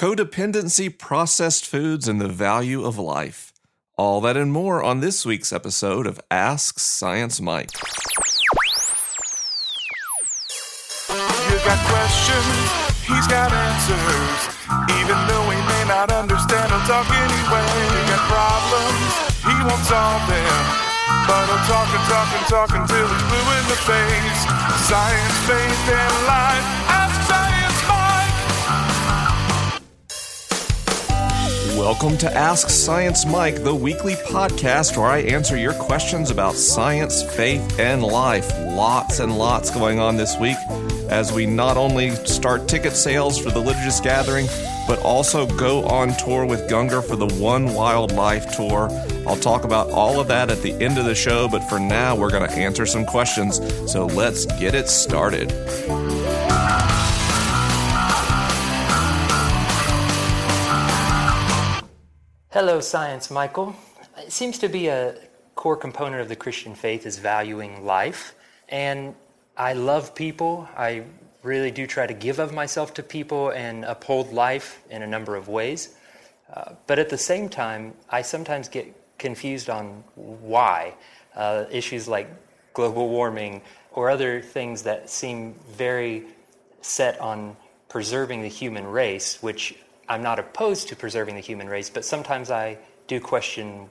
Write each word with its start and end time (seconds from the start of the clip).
codependency, 0.00 0.88
processed 0.88 1.66
foods, 1.66 2.08
and 2.08 2.22
the 2.22 2.26
value 2.26 2.84
of 2.84 2.96
life. 2.96 3.52
All 3.98 4.22
that 4.22 4.34
and 4.34 4.50
more 4.50 4.82
on 4.82 5.00
this 5.00 5.26
week's 5.26 5.52
episode 5.52 6.06
of 6.06 6.18
Ask 6.30 6.80
Science 6.80 7.38
Mike. 7.38 7.68
You 11.04 11.56
got 11.68 11.76
questions, 11.84 12.48
he's 13.04 13.28
got 13.28 13.52
answers. 13.52 14.40
Even 14.96 15.20
though 15.28 15.44
he 15.52 15.60
may 15.68 15.84
not 15.84 16.08
understand, 16.08 16.72
talk 16.88 17.04
anyway. 17.12 17.68
You 17.92 18.00
got 18.08 18.24
problems, 18.24 19.12
he 19.44 19.52
won't 19.68 19.84
solve 19.84 20.24
them. 20.32 20.64
But 21.28 21.44
until 22.72 23.04
he's 23.04 23.24
blue 23.28 23.48
in 23.52 23.64
the 23.68 23.76
face. 23.84 24.40
Science, 24.88 25.36
faith, 25.44 25.92
and 25.92 26.14
life. 26.24 26.99
Welcome 31.80 32.18
to 32.18 32.30
Ask 32.36 32.68
Science 32.68 33.24
Mike, 33.24 33.64
the 33.64 33.74
weekly 33.74 34.12
podcast 34.12 34.98
where 34.98 35.06
I 35.06 35.20
answer 35.20 35.56
your 35.56 35.72
questions 35.72 36.30
about 36.30 36.54
science, 36.54 37.22
faith, 37.22 37.80
and 37.80 38.02
life. 38.02 38.52
Lots 38.58 39.18
and 39.18 39.38
lots 39.38 39.70
going 39.70 39.98
on 39.98 40.18
this 40.18 40.36
week 40.36 40.58
as 41.08 41.32
we 41.32 41.46
not 41.46 41.78
only 41.78 42.10
start 42.26 42.68
ticket 42.68 42.92
sales 42.92 43.38
for 43.38 43.50
the 43.50 43.62
Liturgist 43.62 44.04
Gathering, 44.04 44.46
but 44.86 44.98
also 44.98 45.46
go 45.56 45.82
on 45.86 46.14
tour 46.18 46.44
with 46.44 46.68
Gungor 46.68 47.02
for 47.02 47.16
the 47.16 47.34
One 47.42 47.72
Wild 47.72 48.12
Life 48.12 48.54
Tour. 48.54 48.90
I'll 49.26 49.36
talk 49.36 49.64
about 49.64 49.88
all 49.88 50.20
of 50.20 50.28
that 50.28 50.50
at 50.50 50.60
the 50.60 50.74
end 50.74 50.98
of 50.98 51.06
the 51.06 51.14
show, 51.14 51.48
but 51.48 51.64
for 51.64 51.80
now, 51.80 52.14
we're 52.14 52.30
going 52.30 52.46
to 52.46 52.54
answer 52.54 52.84
some 52.84 53.06
questions. 53.06 53.58
So 53.90 54.04
let's 54.04 54.44
get 54.44 54.74
it 54.74 54.90
started. 54.90 55.50
Hello, 62.52 62.80
Science 62.80 63.30
Michael. 63.30 63.76
It 64.18 64.32
seems 64.32 64.58
to 64.58 64.68
be 64.68 64.88
a 64.88 65.14
core 65.54 65.76
component 65.76 66.20
of 66.20 66.28
the 66.28 66.34
Christian 66.34 66.74
faith 66.74 67.06
is 67.06 67.16
valuing 67.16 67.86
life. 67.86 68.34
And 68.68 69.14
I 69.56 69.74
love 69.74 70.16
people. 70.16 70.68
I 70.76 71.04
really 71.44 71.70
do 71.70 71.86
try 71.86 72.08
to 72.08 72.12
give 72.12 72.40
of 72.40 72.52
myself 72.52 72.92
to 72.94 73.04
people 73.04 73.50
and 73.50 73.84
uphold 73.84 74.32
life 74.32 74.82
in 74.90 75.02
a 75.02 75.06
number 75.06 75.36
of 75.36 75.46
ways. 75.46 75.94
Uh, 76.52 76.72
but 76.88 76.98
at 76.98 77.08
the 77.08 77.16
same 77.16 77.48
time, 77.48 77.94
I 78.08 78.22
sometimes 78.22 78.68
get 78.68 78.92
confused 79.16 79.70
on 79.70 80.02
why. 80.16 80.94
Uh, 81.36 81.66
issues 81.70 82.08
like 82.08 82.28
global 82.72 83.10
warming 83.10 83.62
or 83.92 84.10
other 84.10 84.42
things 84.42 84.82
that 84.82 85.08
seem 85.08 85.54
very 85.68 86.24
set 86.80 87.16
on 87.20 87.56
preserving 87.88 88.42
the 88.42 88.48
human 88.48 88.88
race, 88.88 89.40
which 89.40 89.76
I'm 90.10 90.22
not 90.24 90.40
opposed 90.40 90.88
to 90.88 90.96
preserving 90.96 91.36
the 91.36 91.40
human 91.40 91.68
race, 91.68 91.88
but 91.88 92.04
sometimes 92.04 92.50
I 92.50 92.76
do 93.06 93.20
question 93.20 93.88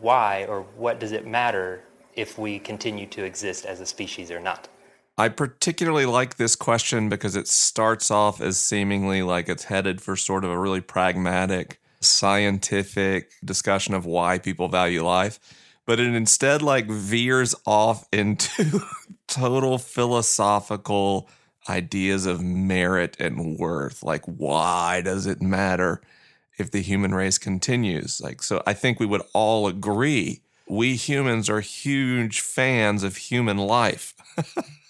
why 0.00 0.46
or 0.46 0.62
what 0.76 0.98
does 0.98 1.12
it 1.12 1.26
matter 1.26 1.84
if 2.14 2.38
we 2.38 2.58
continue 2.58 3.06
to 3.08 3.24
exist 3.24 3.66
as 3.66 3.78
a 3.78 3.86
species 3.86 4.30
or 4.30 4.40
not. 4.40 4.68
I 5.18 5.28
particularly 5.28 6.06
like 6.06 6.38
this 6.38 6.56
question 6.56 7.10
because 7.10 7.36
it 7.36 7.46
starts 7.46 8.10
off 8.10 8.40
as 8.40 8.56
seemingly 8.56 9.22
like 9.22 9.50
it's 9.50 9.64
headed 9.64 10.00
for 10.00 10.16
sort 10.16 10.44
of 10.44 10.50
a 10.50 10.58
really 10.58 10.80
pragmatic, 10.80 11.78
scientific 12.00 13.32
discussion 13.44 13.92
of 13.92 14.06
why 14.06 14.38
people 14.38 14.68
value 14.68 15.04
life, 15.04 15.38
but 15.84 16.00
it 16.00 16.14
instead 16.14 16.62
like 16.62 16.86
veers 16.86 17.54
off 17.66 18.08
into 18.12 18.80
total 19.26 19.76
philosophical 19.76 21.28
ideas 21.70 22.26
of 22.26 22.42
merit 22.42 23.16
and 23.18 23.58
worth. 23.58 24.02
Like, 24.02 24.24
why 24.26 25.00
does 25.00 25.26
it 25.26 25.40
matter 25.40 26.02
if 26.58 26.70
the 26.70 26.82
human 26.82 27.14
race 27.14 27.38
continues? 27.38 28.20
Like, 28.20 28.42
so 28.42 28.62
I 28.66 28.74
think 28.74 29.00
we 29.00 29.06
would 29.06 29.22
all 29.32 29.66
agree 29.66 30.42
we 30.68 30.94
humans 30.94 31.50
are 31.50 31.60
huge 31.60 32.40
fans 32.40 33.02
of 33.02 33.16
human 33.16 33.56
life. 33.56 34.14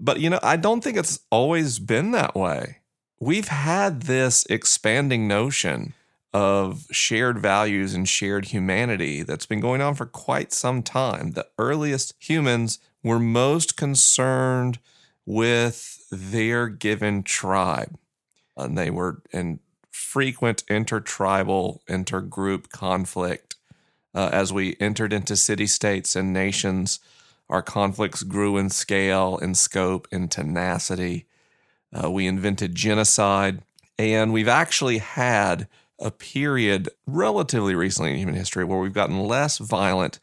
But, 0.00 0.20
you 0.20 0.30
know, 0.30 0.40
I 0.42 0.56
don't 0.56 0.82
think 0.82 0.96
it's 0.96 1.20
always 1.30 1.78
been 1.78 2.12
that 2.12 2.34
way. 2.34 2.78
We've 3.20 3.48
had 3.48 4.02
this 4.02 4.46
expanding 4.48 5.28
notion 5.28 5.92
of 6.32 6.86
shared 6.90 7.38
values 7.38 7.92
and 7.92 8.08
shared 8.08 8.46
humanity 8.46 9.22
that's 9.22 9.44
been 9.44 9.60
going 9.60 9.82
on 9.82 9.94
for 9.94 10.06
quite 10.06 10.52
some 10.52 10.82
time. 10.82 11.32
The 11.32 11.48
earliest 11.58 12.14
humans 12.18 12.78
were 13.02 13.18
most 13.18 13.76
concerned 13.76 14.78
with 15.26 15.99
their 16.10 16.68
given 16.68 17.22
tribe, 17.22 17.96
and 18.56 18.76
they 18.76 18.90
were 18.90 19.22
in 19.32 19.60
frequent 19.90 20.64
intertribal, 20.68 21.82
intergroup 21.88 22.70
conflict. 22.70 23.56
Uh, 24.14 24.28
as 24.32 24.52
we 24.52 24.76
entered 24.80 25.12
into 25.12 25.36
city 25.36 25.66
states 25.66 26.16
and 26.16 26.32
nations, 26.32 26.98
our 27.48 27.62
conflicts 27.62 28.22
grew 28.22 28.56
in 28.56 28.70
scale, 28.70 29.38
in 29.38 29.54
scope, 29.54 30.08
in 30.10 30.28
tenacity. 30.28 31.26
Uh, 31.92 32.10
we 32.10 32.26
invented 32.26 32.74
genocide. 32.74 33.62
And 33.98 34.32
we've 34.32 34.48
actually 34.48 34.98
had 34.98 35.68
a 35.98 36.10
period 36.10 36.88
relatively 37.06 37.74
recently 37.74 38.12
in 38.12 38.18
human 38.18 38.34
history 38.34 38.64
where 38.64 38.78
we've 38.78 38.92
gotten 38.94 39.20
less 39.20 39.58
violent 39.58 40.18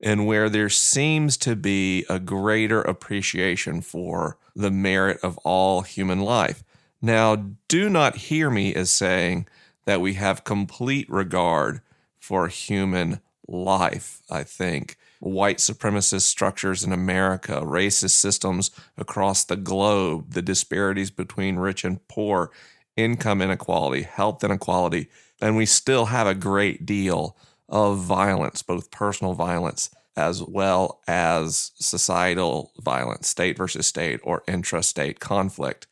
and 0.00 0.26
where 0.26 0.48
there 0.48 0.68
seems 0.68 1.36
to 1.38 1.56
be 1.56 2.04
a 2.08 2.20
greater 2.20 2.82
appreciation 2.82 3.80
for 3.80 4.36
the 4.56 4.70
merit 4.70 5.18
of 5.22 5.38
all 5.38 5.82
human 5.82 6.20
life. 6.20 6.64
Now, 7.02 7.36
do 7.68 7.88
not 7.90 8.16
hear 8.16 8.50
me 8.50 8.74
as 8.74 8.90
saying 8.90 9.46
that 9.84 10.00
we 10.00 10.14
have 10.14 10.44
complete 10.44 11.08
regard 11.10 11.82
for 12.18 12.48
human 12.48 13.20
life. 13.46 14.22
I 14.30 14.42
think 14.42 14.96
white 15.20 15.58
supremacist 15.58 16.22
structures 16.22 16.82
in 16.82 16.92
America, 16.92 17.60
racist 17.62 18.10
systems 18.10 18.70
across 18.96 19.44
the 19.44 19.56
globe, 19.56 20.32
the 20.32 20.42
disparities 20.42 21.10
between 21.10 21.56
rich 21.56 21.84
and 21.84 22.06
poor, 22.08 22.50
income 22.96 23.42
inequality, 23.42 24.02
health 24.02 24.42
inequality, 24.42 25.08
and 25.40 25.56
we 25.56 25.66
still 25.66 26.06
have 26.06 26.26
a 26.26 26.34
great 26.34 26.86
deal 26.86 27.36
of 27.68 27.98
violence, 27.98 28.62
both 28.62 28.90
personal 28.90 29.34
violence 29.34 29.90
as 30.16 30.42
well 30.42 31.00
as 31.06 31.72
societal 31.76 32.72
violence, 32.80 33.28
state 33.28 33.56
versus 33.56 33.86
state 33.86 34.20
or 34.22 34.42
intrastate 34.48 35.18
conflict. 35.18 35.86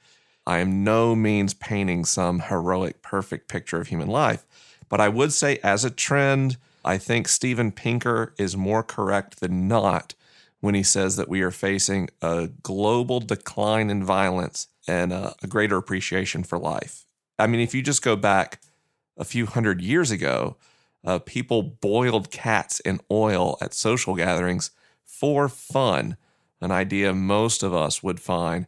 I 0.46 0.58
am 0.58 0.84
no 0.84 1.14
means 1.14 1.54
painting 1.54 2.04
some 2.04 2.40
heroic, 2.40 3.02
perfect 3.02 3.48
picture 3.48 3.80
of 3.80 3.88
human 3.88 4.08
life, 4.08 4.44
but 4.88 5.00
I 5.00 5.08
would 5.08 5.32
say, 5.32 5.58
as 5.62 5.84
a 5.84 5.90
trend, 5.90 6.56
I 6.84 6.98
think 6.98 7.28
Steven 7.28 7.72
Pinker 7.72 8.34
is 8.38 8.56
more 8.56 8.82
correct 8.82 9.40
than 9.40 9.66
not 9.68 10.14
when 10.60 10.74
he 10.74 10.82
says 10.82 11.16
that 11.16 11.28
we 11.28 11.42
are 11.42 11.50
facing 11.50 12.08
a 12.22 12.48
global 12.62 13.20
decline 13.20 13.90
in 13.90 14.04
violence 14.04 14.68
and 14.86 15.12
a, 15.12 15.34
a 15.42 15.46
greater 15.46 15.76
appreciation 15.76 16.42
for 16.42 16.58
life. 16.58 17.06
I 17.38 17.46
mean, 17.46 17.60
if 17.60 17.74
you 17.74 17.82
just 17.82 18.02
go 18.02 18.16
back 18.16 18.60
a 19.16 19.24
few 19.24 19.46
hundred 19.46 19.80
years 19.80 20.10
ago, 20.10 20.56
uh, 21.04 21.18
people 21.18 21.62
boiled 21.62 22.30
cats 22.30 22.80
in 22.80 23.00
oil 23.10 23.58
at 23.60 23.74
social 23.74 24.14
gatherings 24.14 24.70
for 25.04 25.48
fun, 25.48 26.16
an 26.60 26.70
idea 26.70 27.14
most 27.14 27.62
of 27.62 27.74
us 27.74 28.02
would 28.02 28.20
find 28.20 28.66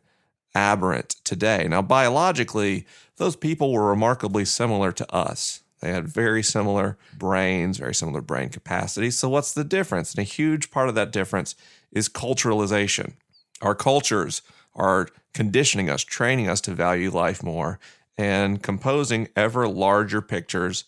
aberrant 0.55 1.17
today. 1.25 1.67
Now, 1.69 1.83
biologically, 1.83 2.87
those 3.17 3.37
people 3.37 3.73
were 3.73 3.89
remarkably 3.89 4.45
similar 4.45 4.93
to 4.93 5.15
us. 5.15 5.63
They 5.81 5.93
had 5.93 6.09
very 6.09 6.43
similar 6.43 6.97
brains, 7.17 7.79
very 7.79 7.95
similar 7.95 8.21
brain 8.21 8.49
capacity. 8.49 9.11
So, 9.11 9.29
what's 9.29 9.53
the 9.53 9.65
difference? 9.65 10.13
And 10.13 10.21
a 10.21 10.25
huge 10.25 10.71
part 10.71 10.89
of 10.89 10.95
that 10.95 11.13
difference 11.13 11.55
is 11.93 12.09
culturalization. 12.09 13.15
Our 13.61 13.75
cultures 13.75 14.43
are 14.75 15.09
conditioning 15.35 15.91
us, 15.91 16.03
training 16.03 16.49
us 16.49 16.61
to 16.63 16.75
value 16.75 17.11
life 17.11 17.43
more, 17.43 17.79
and 18.17 18.63
composing 18.63 19.29
ever 19.37 19.69
larger 19.69 20.23
pictures 20.23 20.85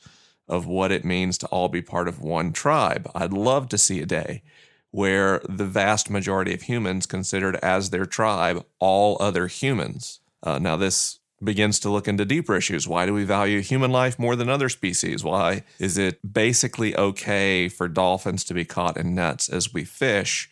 of 0.49 0.67
what 0.67 0.93
it 0.93 1.05
means 1.05 1.39
to 1.39 1.47
all 1.49 1.69
be 1.69 1.83
part 1.83 2.09
of 2.09 2.21
one 2.21 2.53
tribe. 2.53 3.11
I'd 3.15 3.33
love 3.33 3.69
to 3.71 3.79
see 3.79 4.01
a 4.01 4.07
day 4.07 4.43
where 4.91 5.41
the 5.49 5.67
vast 5.67 6.09
majority 6.09 6.55
of 6.55 6.63
humans 6.63 7.07
considered 7.07 7.57
as 7.57 7.91
their 7.91 8.07
tribe 8.07 8.65
all 8.79 9.17
other 9.21 9.47
humans. 9.47 10.21
Uh, 10.43 10.59
now, 10.59 10.77
this 10.77 11.19
begins 11.43 11.79
to 11.81 11.91
look 11.91 12.09
into 12.09 12.25
deeper 12.25 12.57
issues. 12.57 12.89
Why 12.89 13.07
do 13.07 13.15
we 13.15 13.25
value 13.25 13.61
human 13.61 13.93
life 13.93 14.19
more 14.19 14.35
than 14.35 14.49
other 14.49 14.69
species? 14.69 15.23
Why 15.23 15.63
is 15.79 15.99
it 15.99 16.33
basically 16.33 16.97
okay 16.97 17.69
for 17.69 17.89
dolphins 17.89 18.45
to 18.45 18.55
be 18.55 18.65
caught 18.65 18.97
in 18.97 19.15
nets 19.15 19.49
as 19.49 19.73
we 19.73 19.85
fish, 19.85 20.51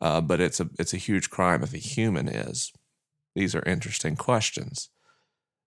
uh, 0.00 0.20
but 0.20 0.40
it's 0.40 0.58
a 0.58 0.68
it's 0.78 0.94
a 0.94 0.98
huge 0.98 1.30
crime 1.30 1.62
if 1.62 1.74
a 1.74 1.78
human 1.78 2.28
is? 2.28 2.72
These 3.34 3.54
are 3.54 3.62
interesting 3.66 4.16
questions. 4.16 4.88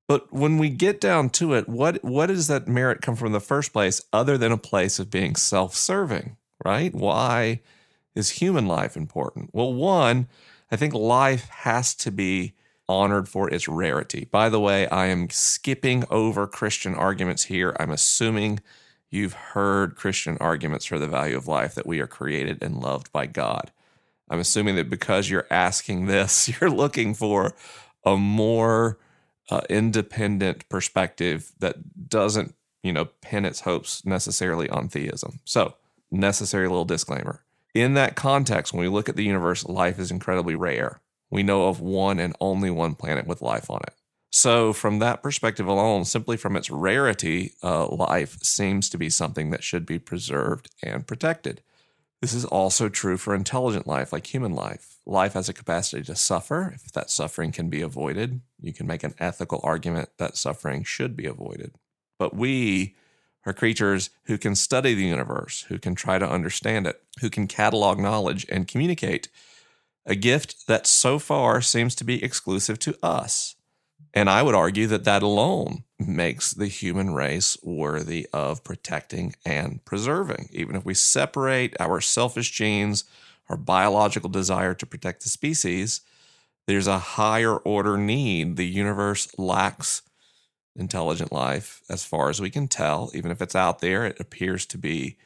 But 0.10 0.34
when 0.34 0.58
we 0.58 0.72
get 0.72 1.00
down 1.00 1.30
to 1.32 1.54
it, 1.54 1.70
what 1.70 2.04
what 2.04 2.26
does 2.26 2.48
that 2.48 2.68
merit 2.68 3.04
come 3.04 3.16
from 3.16 3.28
in 3.28 3.32
the 3.32 3.40
first 3.40 3.72
place, 3.72 4.02
other 4.12 4.40
than 4.40 4.52
a 4.52 4.58
place 4.58 4.98
of 4.98 5.12
being 5.12 5.36
self-serving, 5.36 6.36
right? 6.66 6.92
Why 6.96 7.62
is 8.16 8.32
human 8.32 8.66
life 8.66 8.98
important? 8.98 9.52
Well, 9.54 9.72
one, 9.72 10.28
I 10.72 10.78
think 10.78 10.96
life 10.96 11.48
has 11.50 11.94
to 11.98 12.12
be 12.12 12.56
honored 12.88 13.30
for 13.30 13.52
its 13.54 13.68
rarity. 13.68 14.28
By 14.32 14.50
the 14.50 14.60
way, 14.60 14.88
I 14.88 15.06
am 15.06 15.30
skipping 15.30 16.06
over 16.10 16.48
Christian 16.48 16.96
arguments 16.96 17.44
here. 17.44 17.78
I'm 17.80 17.92
assuming 17.92 18.62
you've 19.12 19.34
heard 19.34 19.96
Christian 19.96 20.40
arguments 20.40 20.86
for 20.86 20.98
the 20.98 21.08
value 21.08 21.38
of 21.38 21.48
life 21.48 21.76
that 21.76 21.86
we 21.86 22.00
are 22.00 22.08
created 22.08 22.64
and 22.64 22.82
loved 22.82 23.12
by 23.12 23.28
God. 23.28 23.72
I'm 24.28 24.40
assuming 24.40 24.76
that 24.78 24.90
because 24.90 25.30
you're 25.30 25.46
asking 25.52 26.08
this, 26.08 26.50
you're 26.60 26.72
looking 26.72 27.14
for 27.14 27.54
a 28.04 28.18
more 28.18 28.98
uh, 29.50 29.62
independent 29.70 30.68
perspective 30.70 31.52
that 31.60 32.10
doesn't, 32.10 32.56
you 32.84 32.94
know, 32.94 33.06
pin 33.22 33.46
its 33.46 33.62
hopes 33.62 34.06
necessarily 34.06 34.70
on 34.70 34.88
theism. 34.88 35.40
So, 35.46 35.76
necessary 36.12 36.68
little 36.68 36.86
disclaimer. 36.86 37.44
In 37.74 37.94
that 37.94 38.16
context, 38.16 38.74
when 38.74 38.82
we 38.82 38.88
look 38.88 39.10
at 39.10 39.16
the 39.16 39.24
universe, 39.24 39.66
life 39.66 40.00
is 40.00 40.12
incredibly 40.12 40.56
rare. 40.56 41.02
We 41.30 41.44
know 41.44 41.68
of 41.68 41.80
one 41.80 42.20
and 42.20 42.36
only 42.42 42.72
one 42.72 42.96
planet 42.96 43.28
with 43.28 43.42
life 43.42 43.70
on 43.70 43.82
it. 43.86 43.94
So, 44.32 44.74
from 44.74 45.00
that 45.00 45.24
perspective 45.24 45.68
alone, 45.68 46.06
simply 46.06 46.38
from 46.38 46.56
its 46.56 46.70
rarity, 46.70 47.54
uh, 47.64 47.88
life 47.88 48.38
seems 48.44 48.90
to 48.90 48.98
be 48.98 49.10
something 49.10 49.50
that 49.50 49.64
should 49.64 49.86
be 49.86 49.98
preserved 49.98 50.70
and 50.84 51.08
protected. 51.08 51.62
This 52.22 52.34
is 52.34 52.44
also 52.46 52.90
true 52.90 53.18
for 53.18 53.34
intelligent 53.34 53.88
life, 53.88 54.12
like 54.12 54.28
human 54.28 54.54
life. 54.54 54.98
Life 55.06 55.34
has 55.34 55.48
a 55.48 55.54
capacity 55.54 56.04
to 56.04 56.16
suffer. 56.16 56.74
If 56.76 56.92
that 56.92 57.10
suffering 57.10 57.52
can 57.52 57.70
be 57.70 57.82
avoided, 57.82 58.42
you 58.60 58.74
can 58.74 58.88
make 58.88 59.04
an 59.04 59.16
ethical 59.20 59.62
argument 59.64 60.10
that 60.18 60.36
suffering 60.36 60.84
should 60.84 61.16
be 61.16 61.26
avoided. 61.26 61.76
But 62.18 62.36
we 62.36 62.96
are 63.46 63.54
creatures 63.54 64.10
who 64.26 64.38
can 64.38 64.54
study 64.56 64.94
the 64.94 65.06
universe, 65.06 65.66
who 65.70 65.80
can 65.80 65.96
try 65.96 66.20
to 66.20 66.30
understand 66.30 66.86
it, 66.88 67.02
who 67.22 67.30
can 67.30 67.48
catalog 67.48 68.00
knowledge 68.00 68.46
and 68.50 68.68
communicate. 68.68 69.30
A 70.06 70.16
gift 70.16 70.68
that 70.68 70.88
so 70.88 71.20
far 71.20 71.62
seems 71.62 71.96
to 71.96 72.04
be 72.04 72.22
exclusive 72.22 72.80
to 72.80 72.98
us. 73.02 73.56
And 74.14 74.30
I 74.30 74.44
would 74.44 74.56
argue 74.56 74.88
that 74.88 75.06
that 75.06 75.24
alone 75.24 75.84
makes 76.00 76.54
the 76.54 76.68
human 76.68 77.14
race 77.14 77.58
worthy 77.62 78.28
of 78.32 78.64
protecting 78.64 79.36
and 79.46 79.84
preserving. 79.84 80.50
Even 80.52 80.76
if 80.76 80.86
we 80.86 80.94
separate 80.94 81.76
our 81.80 82.00
selfish 82.00 82.52
genes, 82.52 83.04
our 83.50 83.58
biological 83.58 84.30
desire 84.30 84.74
to 84.74 84.86
protect 84.86 85.24
the 85.24 85.30
species, 85.30 86.02
there's 86.68 86.88
a 86.88 87.00
higher 87.00 87.58
order 87.58 87.98
need. 87.98 88.56
The 88.56 88.68
universe 88.68 89.28
lacks 89.38 90.04
intelligent 90.76 91.32
life 91.32 91.82
as 91.90 92.06
far 92.06 92.30
as 92.30 92.40
we 92.40 92.50
can 92.50 92.68
tell. 92.68 93.12
Even 93.14 93.32
if 93.32 93.42
it's 93.42 93.56
out 93.56 93.80
there, 93.80 94.06
it 94.06 94.20
appears 94.20 94.66
to 94.68 94.78
be 94.78 95.18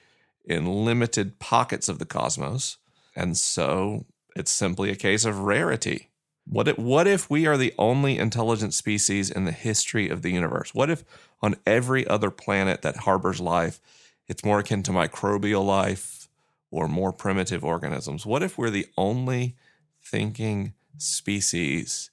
in 0.46 0.86
limited 0.86 1.40
pockets 1.40 1.88
of 1.88 2.00
the 2.00 2.06
cosmos. 2.06 2.78
And 3.16 3.38
so 3.38 4.06
it's 4.36 4.52
simply 4.52 4.90
a 4.90 4.96
case 4.96 5.26
of 5.26 5.40
rarity. 5.40 6.10
What 6.46 6.68
if, 6.68 6.78
what 6.78 7.08
if 7.08 7.30
we 7.30 7.48
are 7.48 7.58
the 7.58 7.74
only 7.78 8.18
intelligent 8.18 8.74
species 8.74 9.30
in 9.30 9.46
the 9.46 9.52
history 9.52 10.10
of 10.10 10.22
the 10.22 10.32
universe? 10.32 10.74
What 10.74 10.90
if 10.90 11.04
on 11.42 11.56
every 11.66 12.06
other 12.08 12.30
planet 12.30 12.82
that 12.82 12.98
harbors 12.98 13.40
life, 13.40 13.80
it's 14.28 14.44
more 14.44 14.60
akin 14.60 14.84
to 14.84 14.92
microbial 14.92 15.66
life 15.66 16.28
or 16.70 16.88
more 16.88 17.14
primitive 17.14 17.64
organisms? 17.64 18.26
What 18.26 18.44
if 18.44 18.58
we're 18.58 18.70
the 18.70 18.88
only 18.98 19.56
thinking 20.04 20.74
species 20.98 22.12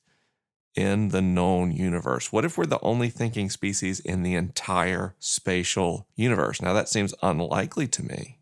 in 0.75 1.09
the 1.09 1.23
known 1.23 1.73
universe? 1.73 2.33
What 2.33 2.45
if 2.45 2.57
we're 2.57 2.67
the 2.67 2.83
only 2.83 3.11
thinking 3.11 3.51
species 3.51 3.99
in 4.01 4.23
the 4.23 4.35
entire 4.35 5.15
spatial 5.19 6.07
universe? 6.15 6.63
Now, 6.63 6.73
that 6.73 6.89
seems 6.89 7.15
unlikely 7.23 7.89
to 7.89 8.05
me. 8.05 8.39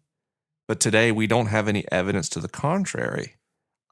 But 0.67 0.81
today, 0.81 1.11
we 1.13 1.27
don't 1.27 1.47
have 1.47 1.67
any 1.67 1.91
evidence 1.91 2.29
to 2.31 2.41
the 2.41 2.49
contrary. 2.49 3.37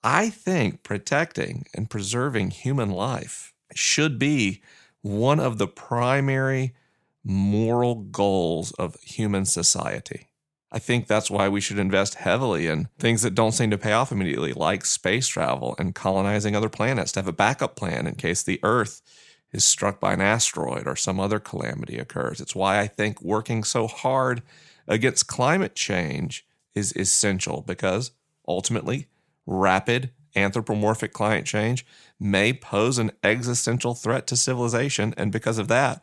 I 0.08 0.30
think 0.30 0.84
protecting 0.84 1.66
and 1.74 1.90
preserving 1.90 2.52
human 2.52 2.90
life 2.90 3.52
should 3.74 4.20
be 4.20 4.62
one 5.02 5.40
of 5.40 5.58
the 5.58 5.66
primary 5.66 6.76
moral 7.24 7.96
goals 7.96 8.70
of 8.74 9.00
human 9.00 9.44
society. 9.46 10.28
I 10.70 10.78
think 10.78 11.08
that's 11.08 11.28
why 11.28 11.48
we 11.48 11.60
should 11.60 11.80
invest 11.80 12.14
heavily 12.14 12.68
in 12.68 12.86
things 13.00 13.22
that 13.22 13.34
don't 13.34 13.50
seem 13.50 13.72
to 13.72 13.78
pay 13.78 13.94
off 13.94 14.12
immediately, 14.12 14.52
like 14.52 14.84
space 14.84 15.26
travel 15.26 15.74
and 15.76 15.92
colonizing 15.92 16.54
other 16.54 16.68
planets, 16.68 17.10
to 17.12 17.18
have 17.18 17.26
a 17.26 17.32
backup 17.32 17.74
plan 17.74 18.06
in 18.06 18.14
case 18.14 18.44
the 18.44 18.60
Earth 18.62 19.02
is 19.50 19.64
struck 19.64 19.98
by 19.98 20.12
an 20.12 20.20
asteroid 20.20 20.86
or 20.86 20.94
some 20.94 21.18
other 21.18 21.40
calamity 21.40 21.98
occurs. 21.98 22.40
It's 22.40 22.54
why 22.54 22.78
I 22.78 22.86
think 22.86 23.20
working 23.22 23.64
so 23.64 23.88
hard 23.88 24.44
against 24.86 25.26
climate 25.26 25.74
change 25.74 26.46
is 26.76 26.94
essential 26.94 27.64
because 27.66 28.12
ultimately 28.46 29.08
rapid 29.46 30.10
anthropomorphic 30.34 31.12
climate 31.12 31.46
change 31.46 31.86
may 32.20 32.52
pose 32.52 32.98
an 32.98 33.12
existential 33.22 33.94
threat 33.94 34.26
to 34.26 34.36
civilization, 34.36 35.14
and 35.16 35.32
because 35.32 35.58
of 35.58 35.68
that, 35.68 36.02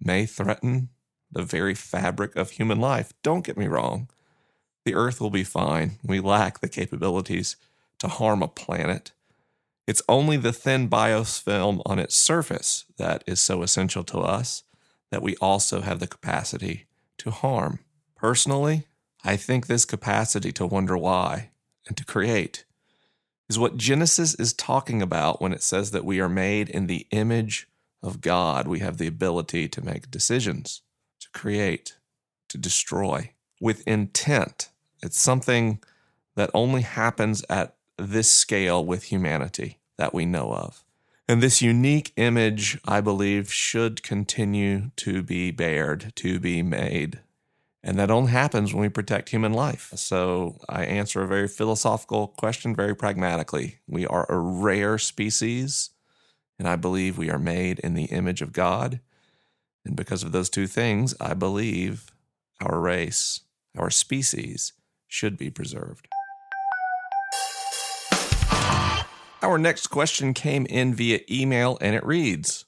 may 0.00 0.26
threaten 0.26 0.88
the 1.30 1.42
very 1.42 1.74
fabric 1.74 2.36
of 2.36 2.50
human 2.50 2.80
life. 2.80 3.12
Don't 3.22 3.44
get 3.44 3.56
me 3.56 3.66
wrong, 3.66 4.08
the 4.84 4.94
Earth 4.94 5.20
will 5.20 5.30
be 5.30 5.44
fine. 5.44 5.98
We 6.02 6.20
lack 6.20 6.60
the 6.60 6.68
capabilities 6.68 7.56
to 7.98 8.08
harm 8.08 8.42
a 8.42 8.48
planet. 8.48 9.12
It's 9.86 10.02
only 10.08 10.36
the 10.36 10.52
thin 10.52 10.88
biofilm 10.88 11.82
on 11.84 11.98
its 11.98 12.16
surface 12.16 12.84
that 12.96 13.22
is 13.26 13.40
so 13.40 13.62
essential 13.62 14.04
to 14.04 14.18
us 14.18 14.62
that 15.10 15.22
we 15.22 15.36
also 15.36 15.80
have 15.80 16.00
the 16.00 16.06
capacity 16.06 16.86
to 17.18 17.30
harm. 17.30 17.80
Personally, 18.16 18.86
I 19.24 19.36
think 19.36 19.66
this 19.66 19.84
capacity 19.84 20.52
to 20.52 20.66
wonder 20.66 20.96
why 20.96 21.50
and 21.86 21.96
to 21.96 22.04
create 22.04 22.64
is 23.50 23.58
what 23.58 23.76
Genesis 23.76 24.32
is 24.36 24.52
talking 24.52 25.02
about 25.02 25.42
when 25.42 25.52
it 25.52 25.60
says 25.60 25.90
that 25.90 26.04
we 26.04 26.20
are 26.20 26.28
made 26.28 26.68
in 26.68 26.86
the 26.86 27.08
image 27.10 27.68
of 28.00 28.20
God. 28.20 28.68
We 28.68 28.78
have 28.78 28.96
the 28.96 29.08
ability 29.08 29.68
to 29.70 29.84
make 29.84 30.08
decisions, 30.08 30.82
to 31.18 31.28
create, 31.34 31.96
to 32.48 32.56
destroy 32.56 33.32
with 33.60 33.86
intent. 33.88 34.70
It's 35.02 35.18
something 35.18 35.80
that 36.36 36.52
only 36.54 36.82
happens 36.82 37.44
at 37.50 37.74
this 37.98 38.30
scale 38.30 38.84
with 38.84 39.04
humanity 39.04 39.78
that 39.98 40.14
we 40.14 40.24
know 40.26 40.52
of. 40.52 40.84
And 41.28 41.42
this 41.42 41.60
unique 41.60 42.12
image, 42.16 42.78
I 42.86 43.00
believe, 43.00 43.52
should 43.52 44.04
continue 44.04 44.92
to 44.96 45.24
be 45.24 45.50
bared, 45.50 46.12
to 46.16 46.38
be 46.38 46.62
made 46.62 47.18
and 47.82 47.98
that 47.98 48.10
only 48.10 48.30
happens 48.30 48.74
when 48.74 48.82
we 48.82 48.88
protect 48.88 49.30
human 49.30 49.52
life. 49.52 49.92
So 49.96 50.58
I 50.68 50.84
answer 50.84 51.22
a 51.22 51.28
very 51.28 51.48
philosophical 51.48 52.28
question 52.28 52.76
very 52.76 52.94
pragmatically. 52.94 53.78
We 53.86 54.06
are 54.06 54.26
a 54.28 54.38
rare 54.38 54.98
species, 54.98 55.90
and 56.58 56.68
I 56.68 56.76
believe 56.76 57.16
we 57.16 57.30
are 57.30 57.38
made 57.38 57.78
in 57.78 57.94
the 57.94 58.04
image 58.04 58.42
of 58.42 58.52
God. 58.52 59.00
And 59.84 59.96
because 59.96 60.22
of 60.22 60.32
those 60.32 60.50
two 60.50 60.66
things, 60.66 61.14
I 61.20 61.32
believe 61.32 62.12
our 62.60 62.78
race, 62.78 63.40
our 63.78 63.90
species, 63.90 64.74
should 65.08 65.38
be 65.38 65.50
preserved. 65.50 66.06
Our 69.42 69.56
next 69.56 69.86
question 69.86 70.34
came 70.34 70.66
in 70.66 70.94
via 70.94 71.20
email 71.30 71.78
and 71.80 71.96
it 71.96 72.04
reads 72.04 72.66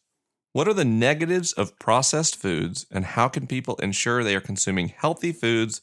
what 0.52 0.68
are 0.68 0.74
the 0.74 0.84
negatives 0.84 1.52
of 1.52 1.78
processed 1.78 2.36
foods, 2.36 2.86
and 2.90 3.04
how 3.04 3.28
can 3.28 3.46
people 3.46 3.76
ensure 3.76 4.22
they 4.22 4.36
are 4.36 4.40
consuming 4.40 4.88
healthy 4.88 5.32
foods 5.32 5.80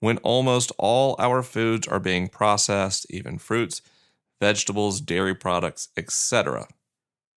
when 0.00 0.18
almost 0.18 0.70
all 0.78 1.16
our 1.18 1.42
foods 1.42 1.88
are 1.88 2.00
being 2.00 2.28
processed, 2.28 3.06
even 3.10 3.38
fruits, 3.38 3.82
vegetables, 4.40 5.00
dairy 5.00 5.34
products, 5.34 5.88
etc.? 5.96 6.68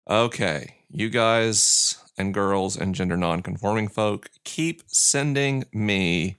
Okay, 0.09 0.75
you 0.89 1.09
guys 1.09 1.97
and 2.17 2.33
girls 2.33 2.75
and 2.75 2.95
gender 2.95 3.15
nonconforming 3.15 3.87
folk, 3.87 4.29
keep 4.43 4.81
sending 4.87 5.65
me 5.71 6.37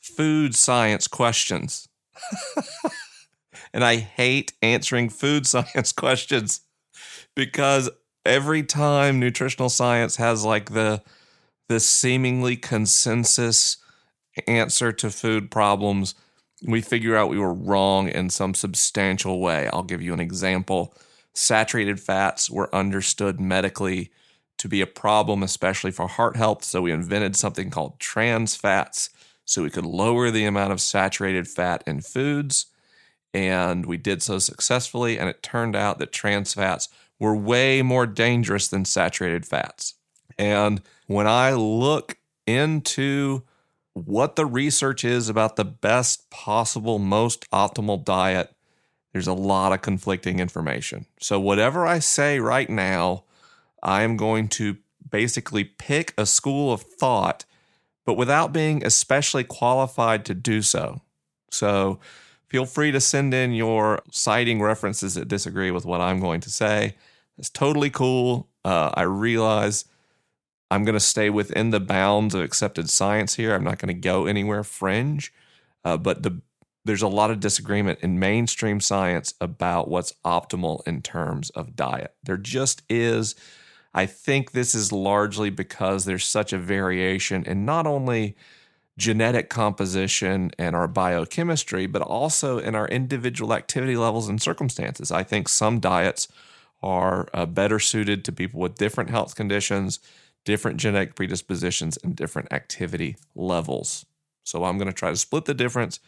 food 0.00 0.54
science 0.54 1.06
questions. 1.06 1.88
and 3.72 3.84
I 3.84 3.96
hate 3.96 4.54
answering 4.62 5.10
food 5.10 5.46
science 5.48 5.92
questions 5.92 6.62
because 7.34 7.90
every 8.24 8.62
time 8.62 9.20
nutritional 9.20 9.68
science 9.68 10.16
has 10.16 10.44
like 10.44 10.70
the 10.72 11.02
the 11.68 11.80
seemingly 11.80 12.56
consensus 12.56 13.76
answer 14.46 14.90
to 14.90 15.10
food 15.10 15.50
problems, 15.50 16.14
we 16.66 16.80
figure 16.80 17.16
out 17.16 17.28
we 17.28 17.38
were 17.38 17.52
wrong 17.52 18.08
in 18.08 18.30
some 18.30 18.54
substantial 18.54 19.40
way. 19.40 19.68
I'll 19.72 19.82
give 19.82 20.02
you 20.02 20.12
an 20.14 20.20
example. 20.20 20.94
Saturated 21.34 22.00
fats 22.00 22.50
were 22.50 22.74
understood 22.74 23.38
medically 23.38 24.10
to 24.58 24.68
be 24.68 24.80
a 24.80 24.86
problem, 24.86 25.42
especially 25.42 25.90
for 25.90 26.08
heart 26.08 26.36
health. 26.36 26.64
So 26.64 26.82
we 26.82 26.90
invented 26.92 27.36
something 27.36 27.70
called 27.70 28.00
trans 28.00 28.56
fats 28.56 29.10
so 29.44 29.62
we 29.62 29.70
could 29.70 29.86
lower 29.86 30.30
the 30.30 30.44
amount 30.44 30.72
of 30.72 30.80
saturated 30.80 31.46
fat 31.48 31.84
in 31.86 32.00
foods. 32.00 32.66
And 33.32 33.86
we 33.86 33.96
did 33.96 34.22
so 34.22 34.38
successfully. 34.38 35.18
And 35.18 35.28
it 35.28 35.42
turned 35.42 35.76
out 35.76 35.98
that 35.98 36.12
trans 36.12 36.54
fats 36.54 36.88
were 37.18 37.36
way 37.36 37.82
more 37.82 38.06
dangerous 38.06 38.68
than 38.68 38.84
saturated 38.84 39.44
fats. 39.44 39.94
And 40.38 40.82
when 41.06 41.26
I 41.26 41.52
look 41.52 42.16
into 42.46 43.42
what 43.94 44.36
the 44.36 44.46
research 44.46 45.04
is 45.04 45.28
about 45.28 45.56
the 45.56 45.64
best 45.64 46.30
possible, 46.30 46.98
most 46.98 47.50
optimal 47.50 48.04
diet, 48.04 48.54
there's 49.12 49.26
a 49.26 49.32
lot 49.32 49.72
of 49.72 49.82
conflicting 49.82 50.38
information. 50.38 51.06
So, 51.20 51.40
whatever 51.40 51.86
I 51.86 51.98
say 51.98 52.38
right 52.38 52.70
now, 52.70 53.24
I 53.82 54.02
am 54.02 54.16
going 54.16 54.48
to 54.48 54.76
basically 55.10 55.64
pick 55.64 56.14
a 56.16 56.26
school 56.26 56.72
of 56.72 56.82
thought, 56.82 57.44
but 58.04 58.14
without 58.14 58.52
being 58.52 58.84
especially 58.84 59.44
qualified 59.44 60.24
to 60.26 60.34
do 60.34 60.62
so. 60.62 61.00
So, 61.50 61.98
feel 62.48 62.66
free 62.66 62.90
to 62.90 63.00
send 63.00 63.34
in 63.34 63.52
your 63.52 64.02
citing 64.10 64.60
references 64.60 65.14
that 65.14 65.28
disagree 65.28 65.70
with 65.70 65.84
what 65.84 66.00
I'm 66.00 66.20
going 66.20 66.40
to 66.40 66.50
say. 66.50 66.96
It's 67.36 67.50
totally 67.50 67.90
cool. 67.90 68.48
Uh, 68.64 68.90
I 68.94 69.02
realize 69.02 69.84
I'm 70.70 70.84
going 70.84 70.94
to 70.94 71.00
stay 71.00 71.30
within 71.30 71.70
the 71.70 71.80
bounds 71.80 72.34
of 72.34 72.42
accepted 72.42 72.90
science 72.90 73.34
here. 73.34 73.54
I'm 73.54 73.64
not 73.64 73.78
going 73.78 73.94
to 73.94 74.00
go 74.00 74.26
anywhere 74.26 74.64
fringe. 74.64 75.32
Uh, 75.84 75.96
but 75.96 76.22
the 76.22 76.40
there's 76.84 77.02
a 77.02 77.08
lot 77.08 77.30
of 77.30 77.40
disagreement 77.40 77.98
in 78.00 78.18
mainstream 78.18 78.80
science 78.80 79.34
about 79.42 79.88
what's 79.88 80.14
optimal 80.24 80.86
in 80.86 81.02
terms 81.02 81.50
of 81.50 81.76
diet. 81.76 82.14
There 82.22 82.38
just 82.38 82.82
is. 82.88 83.34
I 83.92 84.06
think 84.06 84.52
this 84.52 84.74
is 84.74 84.90
largely 84.90 85.50
because 85.50 86.06
there's 86.06 86.24
such 86.24 86.52
a 86.52 86.58
variation 86.58 87.44
in 87.44 87.66
not 87.66 87.86
only 87.86 88.36
genetic 88.98 89.48
composition 89.48 90.50
and 90.58 90.74
our 90.74 90.88
biochemistry, 90.88 91.86
but 91.86 92.02
also 92.02 92.58
in 92.58 92.74
our 92.74 92.88
individual 92.88 93.54
activity 93.54 93.96
levels 93.96 94.28
and 94.28 94.42
circumstances. 94.42 95.12
I 95.12 95.22
think 95.22 95.48
some 95.48 95.78
diets 95.78 96.28
are 96.82 97.28
uh, 97.32 97.46
better 97.46 97.78
suited 97.78 98.24
to 98.24 98.32
people 98.32 98.60
with 98.60 98.74
different 98.74 99.10
health 99.10 99.36
conditions, 99.36 100.00
different 100.44 100.78
genetic 100.78 101.14
predispositions, 101.14 101.96
and 102.02 102.16
different 102.16 102.52
activity 102.52 103.16
levels. 103.34 104.04
So 104.44 104.64
I'm 104.64 104.78
going 104.78 104.88
to 104.88 104.94
try 104.94 105.10
to 105.10 105.16
split 105.16 105.44
the 105.44 105.54
difference 105.54 106.00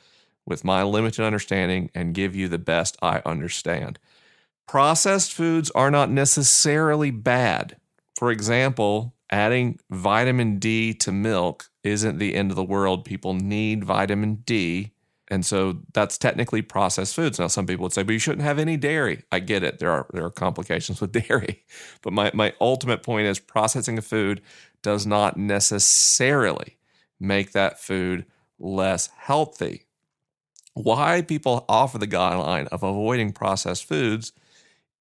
with 0.45 0.65
my 0.65 0.83
limited 0.83 1.25
understanding 1.25 1.91
and 1.95 2.15
give 2.15 2.35
you 2.35 2.49
the 2.49 2.59
best 2.59 2.97
I 3.01 3.23
understand. 3.25 4.01
Processed 4.67 5.33
foods 5.33 5.71
are 5.73 5.91
not 5.91 6.11
necessarily 6.11 7.11
bad. 7.11 7.77
For 8.17 8.33
example, 8.33 9.15
adding 9.31 9.79
vitamin 9.91 10.59
D 10.59 10.93
to 10.95 11.13
milk 11.13 11.70
isn't 11.83 12.19
the 12.19 12.35
end 12.35 12.51
of 12.51 12.57
the 12.57 12.65
world. 12.65 13.05
People 13.05 13.35
need 13.35 13.85
vitamin 13.85 14.37
D. 14.47 14.93
And 15.29 15.47
so 15.47 15.79
that's 15.93 16.19
technically 16.19 16.61
processed 16.61 17.15
foods. 17.15 17.39
Now, 17.39 17.47
some 17.47 17.67
people 17.67 17.85
would 17.85 17.93
say, 17.93 18.03
but 18.03 18.13
you 18.13 18.19
shouldn't 18.19 18.43
have 18.43 18.59
any 18.59 18.77
dairy. 18.77 19.23
I 19.31 19.39
get 19.39 19.63
it. 19.63 19.79
There 19.79 19.91
are 19.91 20.07
there 20.13 20.25
are 20.25 20.31
complications 20.31 21.01
with 21.01 21.13
dairy. 21.29 21.65
But 22.03 22.13
my, 22.13 22.31
my 22.35 22.53
ultimate 22.61 23.03
point 23.03 23.27
is 23.27 23.39
processing 23.39 23.97
a 23.97 24.03
food 24.03 24.43
does 24.83 25.07
not 25.07 25.37
necessarily 25.37 26.79
make 27.21 27.53
that 27.53 27.79
food 27.79 28.27
less 28.59 29.09
healthy. 29.17 29.85
Why 30.75 31.23
people 31.23 31.65
offer 31.69 31.99
the 31.99 32.07
guideline 32.07 32.67
of 32.69 32.83
avoiding 32.83 33.33
processed 33.33 33.85
foods 33.85 34.33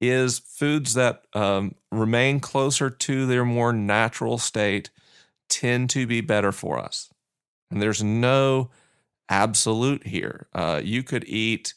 is 0.02 0.40
foods 0.40 0.94
that 0.94 1.24
um, 1.34 1.76
remain 1.92 2.40
closer 2.40 2.90
to 2.90 3.26
their 3.26 3.46
more 3.46 3.74
natural 3.74 4.38
state 4.38 4.90
tend 5.50 5.90
to 5.92 6.08
be 6.08 6.22
better 6.22 6.52
for 6.52 6.80
us. 6.80 7.12
And 7.72 7.82
there's 7.82 8.04
no 8.04 8.70
absolute 9.28 10.08
here. 10.08 10.48
Uh, 10.54 10.82
you 10.84 11.04
could 11.04 11.24
eat, 11.28 11.74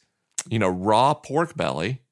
you 0.48 0.58
know, 0.58 0.68
raw 0.68 1.14
pork 1.14 1.56
belly 1.56 2.02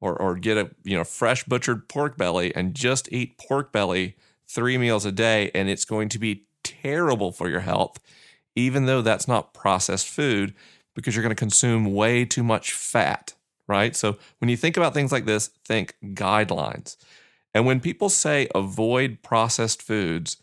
or, 0.00 0.16
or 0.16 0.36
get 0.36 0.58
a, 0.58 0.70
you 0.84 0.96
know, 0.96 1.04
fresh 1.04 1.44
butchered 1.44 1.88
pork 1.88 2.16
belly 2.16 2.54
and 2.54 2.74
just 2.74 3.10
eat 3.12 3.38
pork 3.38 3.72
belly 3.72 4.16
three 4.46 4.76
meals 4.76 5.06
a 5.06 5.12
day, 5.12 5.50
and 5.54 5.70
it's 5.70 5.86
going 5.86 6.10
to 6.10 6.18
be 6.18 6.44
terrible 6.62 7.32
for 7.32 7.48
your 7.48 7.60
health 7.60 7.98
even 8.54 8.86
though 8.86 9.02
that's 9.02 9.28
not 9.28 9.54
processed 9.54 10.08
food, 10.08 10.54
because 10.94 11.14
you're 11.14 11.22
going 11.22 11.34
to 11.34 11.40
consume 11.40 11.92
way 11.94 12.24
too 12.24 12.42
much 12.42 12.72
fat, 12.72 13.34
right? 13.66 13.96
So 13.96 14.18
when 14.38 14.48
you 14.50 14.56
think 14.56 14.76
about 14.76 14.94
things 14.94 15.12
like 15.12 15.24
this, 15.24 15.48
think 15.64 15.96
guidelines. 16.02 16.96
And 17.54 17.66
when 17.66 17.80
people 17.80 18.08
say 18.08 18.48
avoid 18.54 19.22
processed 19.22 19.82
foods 19.82 20.36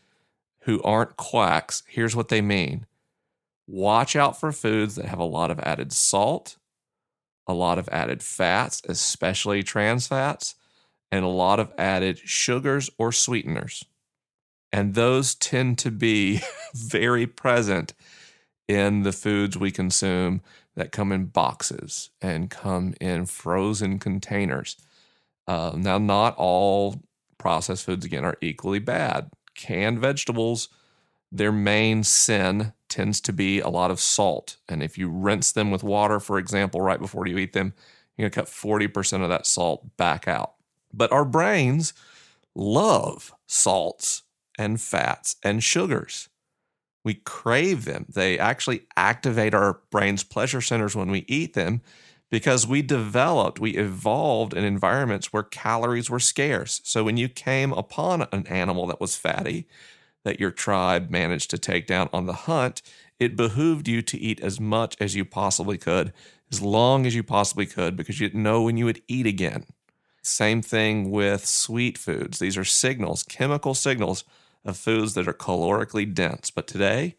who 0.69 0.79
aren't 0.83 1.17
quacks, 1.17 1.81
here's 1.87 2.15
what 2.15 2.29
they 2.29 2.41
mean 2.41 2.85
watch 3.67 4.15
out 4.15 4.39
for 4.39 4.51
foods 4.51 4.95
that 4.95 5.05
have 5.05 5.19
a 5.19 5.23
lot 5.23 5.51
of 5.51 5.59
added 5.59 5.91
salt, 5.91 6.57
a 7.47 7.53
lot 7.53 7.77
of 7.77 7.89
added 7.89 8.21
fats, 8.21 8.81
especially 8.87 9.63
trans 9.63 10.07
fats, 10.07 10.55
and 11.11 11.25
a 11.25 11.29
lot 11.29 11.59
of 11.59 11.71
added 11.77 12.19
sugars 12.19 12.89
or 12.97 13.11
sweeteners. 13.11 13.83
And 14.71 14.93
those 14.93 15.35
tend 15.35 15.79
to 15.79 15.91
be 15.91 16.41
very 16.73 17.25
present 17.25 17.93
in 18.67 19.01
the 19.01 19.11
foods 19.11 19.57
we 19.57 19.71
consume 19.71 20.41
that 20.75 20.91
come 20.91 21.11
in 21.11 21.25
boxes 21.25 22.11
and 22.21 22.49
come 22.49 22.93
in 23.01 23.25
frozen 23.25 23.97
containers. 23.97 24.77
Uh, 25.47 25.73
now, 25.75 25.97
not 25.97 26.35
all 26.37 27.01
processed 27.39 27.85
foods, 27.85 28.05
again, 28.05 28.23
are 28.25 28.37
equally 28.41 28.79
bad. 28.79 29.29
Canned 29.59 29.99
vegetables, 29.99 30.69
their 31.33 31.51
main 31.51 32.05
sin 32.05 32.71
tends 32.87 33.19
to 33.19 33.33
be 33.33 33.59
a 33.59 33.67
lot 33.67 33.91
of 33.91 33.99
salt. 33.99 34.55
And 34.69 34.81
if 34.81 34.97
you 34.97 35.09
rinse 35.09 35.51
them 35.51 35.69
with 35.69 35.83
water, 35.83 36.21
for 36.21 36.37
example, 36.39 36.79
right 36.79 36.99
before 36.99 37.27
you 37.27 37.37
eat 37.37 37.51
them, 37.51 37.73
you're 38.15 38.29
going 38.29 38.31
to 38.31 38.39
cut 38.39 38.47
40% 38.47 39.21
of 39.21 39.27
that 39.27 39.45
salt 39.45 39.97
back 39.97 40.29
out. 40.29 40.53
But 40.93 41.11
our 41.11 41.25
brains 41.25 41.93
love 42.55 43.33
salts 43.47 44.23
and 44.57 44.79
fats 44.79 45.35
and 45.43 45.61
sugars. 45.61 46.29
We 47.03 47.15
crave 47.15 47.83
them. 47.83 48.05
They 48.07 48.39
actually 48.39 48.83
activate 48.95 49.53
our 49.53 49.81
brain's 49.91 50.23
pleasure 50.23 50.61
centers 50.61 50.95
when 50.95 51.11
we 51.11 51.25
eat 51.27 51.53
them 51.53 51.81
because 52.29 52.67
we 52.67 52.81
developed, 52.81 53.59
we 53.59 53.77
evolved 53.77 54.53
in 54.53 54.63
environments 54.63 55.33
where 55.33 55.43
calories 55.43 56.09
were 56.09 56.19
scarce. 56.19 56.81
So 56.83 57.03
when 57.03 57.17
you 57.17 57.27
came 57.27 57.73
upon 57.73 58.27
an 58.31 58.45
animal 58.47 58.85
that 58.87 59.01
was 59.01 59.15
fatty, 59.15 59.67
that 60.23 60.39
your 60.39 60.51
tribe 60.51 61.09
managed 61.09 61.49
to 61.49 61.57
take 61.57 61.87
down 61.87 62.09
on 62.13 62.25
the 62.25 62.33
hunt, 62.33 62.81
it 63.19 63.35
behooved 63.35 63.87
you 63.87 64.01
to 64.03 64.17
eat 64.17 64.39
as 64.41 64.59
much 64.59 64.95
as 64.99 65.15
you 65.15 65.25
possibly 65.25 65.77
could, 65.77 66.13
as 66.51 66.61
long 66.61 67.05
as 67.05 67.15
you 67.15 67.23
possibly 67.23 67.65
could, 67.65 67.95
because 67.95 68.19
you 68.19 68.27
didn't 68.27 68.43
know 68.43 68.61
when 68.61 68.77
you 68.77 68.85
would 68.85 69.01
eat 69.07 69.25
again. 69.25 69.65
Same 70.21 70.61
thing 70.61 71.11
with 71.11 71.45
sweet 71.45 71.97
foods. 71.97 72.39
These 72.39 72.57
are 72.57 72.65
signals, 72.65 73.23
chemical 73.23 73.73
signals 73.73 74.23
of 74.65 74.77
foods 74.77 75.13
that 75.13 75.27
are 75.27 75.33
calorically 75.33 76.11
dense. 76.13 76.51
But 76.51 76.67
today, 76.67 77.15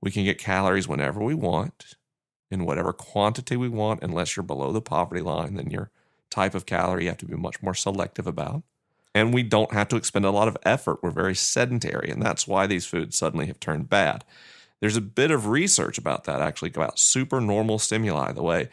we 0.00 0.10
can 0.10 0.24
get 0.24 0.38
calories 0.38 0.88
whenever 0.88 1.22
we 1.22 1.34
want, 1.34 1.94
in 2.50 2.64
whatever 2.64 2.92
quantity 2.92 3.56
we 3.56 3.68
want, 3.68 4.02
unless 4.02 4.36
you're 4.36 4.42
below 4.42 4.72
the 4.72 4.80
poverty 4.80 5.20
line, 5.20 5.54
then 5.54 5.70
your 5.70 5.90
type 6.30 6.54
of 6.54 6.66
calorie 6.66 7.04
you 7.04 7.08
have 7.08 7.18
to 7.18 7.26
be 7.26 7.36
much 7.36 7.62
more 7.62 7.74
selective 7.74 8.26
about. 8.26 8.62
And 9.14 9.34
we 9.34 9.42
don't 9.42 9.72
have 9.72 9.88
to 9.88 9.96
expend 9.96 10.24
a 10.24 10.30
lot 10.30 10.48
of 10.48 10.56
effort. 10.64 11.02
We're 11.02 11.10
very 11.10 11.34
sedentary, 11.34 12.10
and 12.10 12.22
that's 12.22 12.46
why 12.46 12.66
these 12.66 12.86
foods 12.86 13.16
suddenly 13.16 13.46
have 13.46 13.58
turned 13.58 13.88
bad. 13.88 14.24
There's 14.80 14.96
a 14.96 15.02
bit 15.02 15.30
of 15.30 15.48
research 15.48 15.98
about 15.98 16.24
that 16.24 16.40
actually 16.40 16.70
about 16.70 16.98
supernormal 16.98 17.78
stimuli, 17.78 18.32
the 18.32 18.42
way 18.42 18.68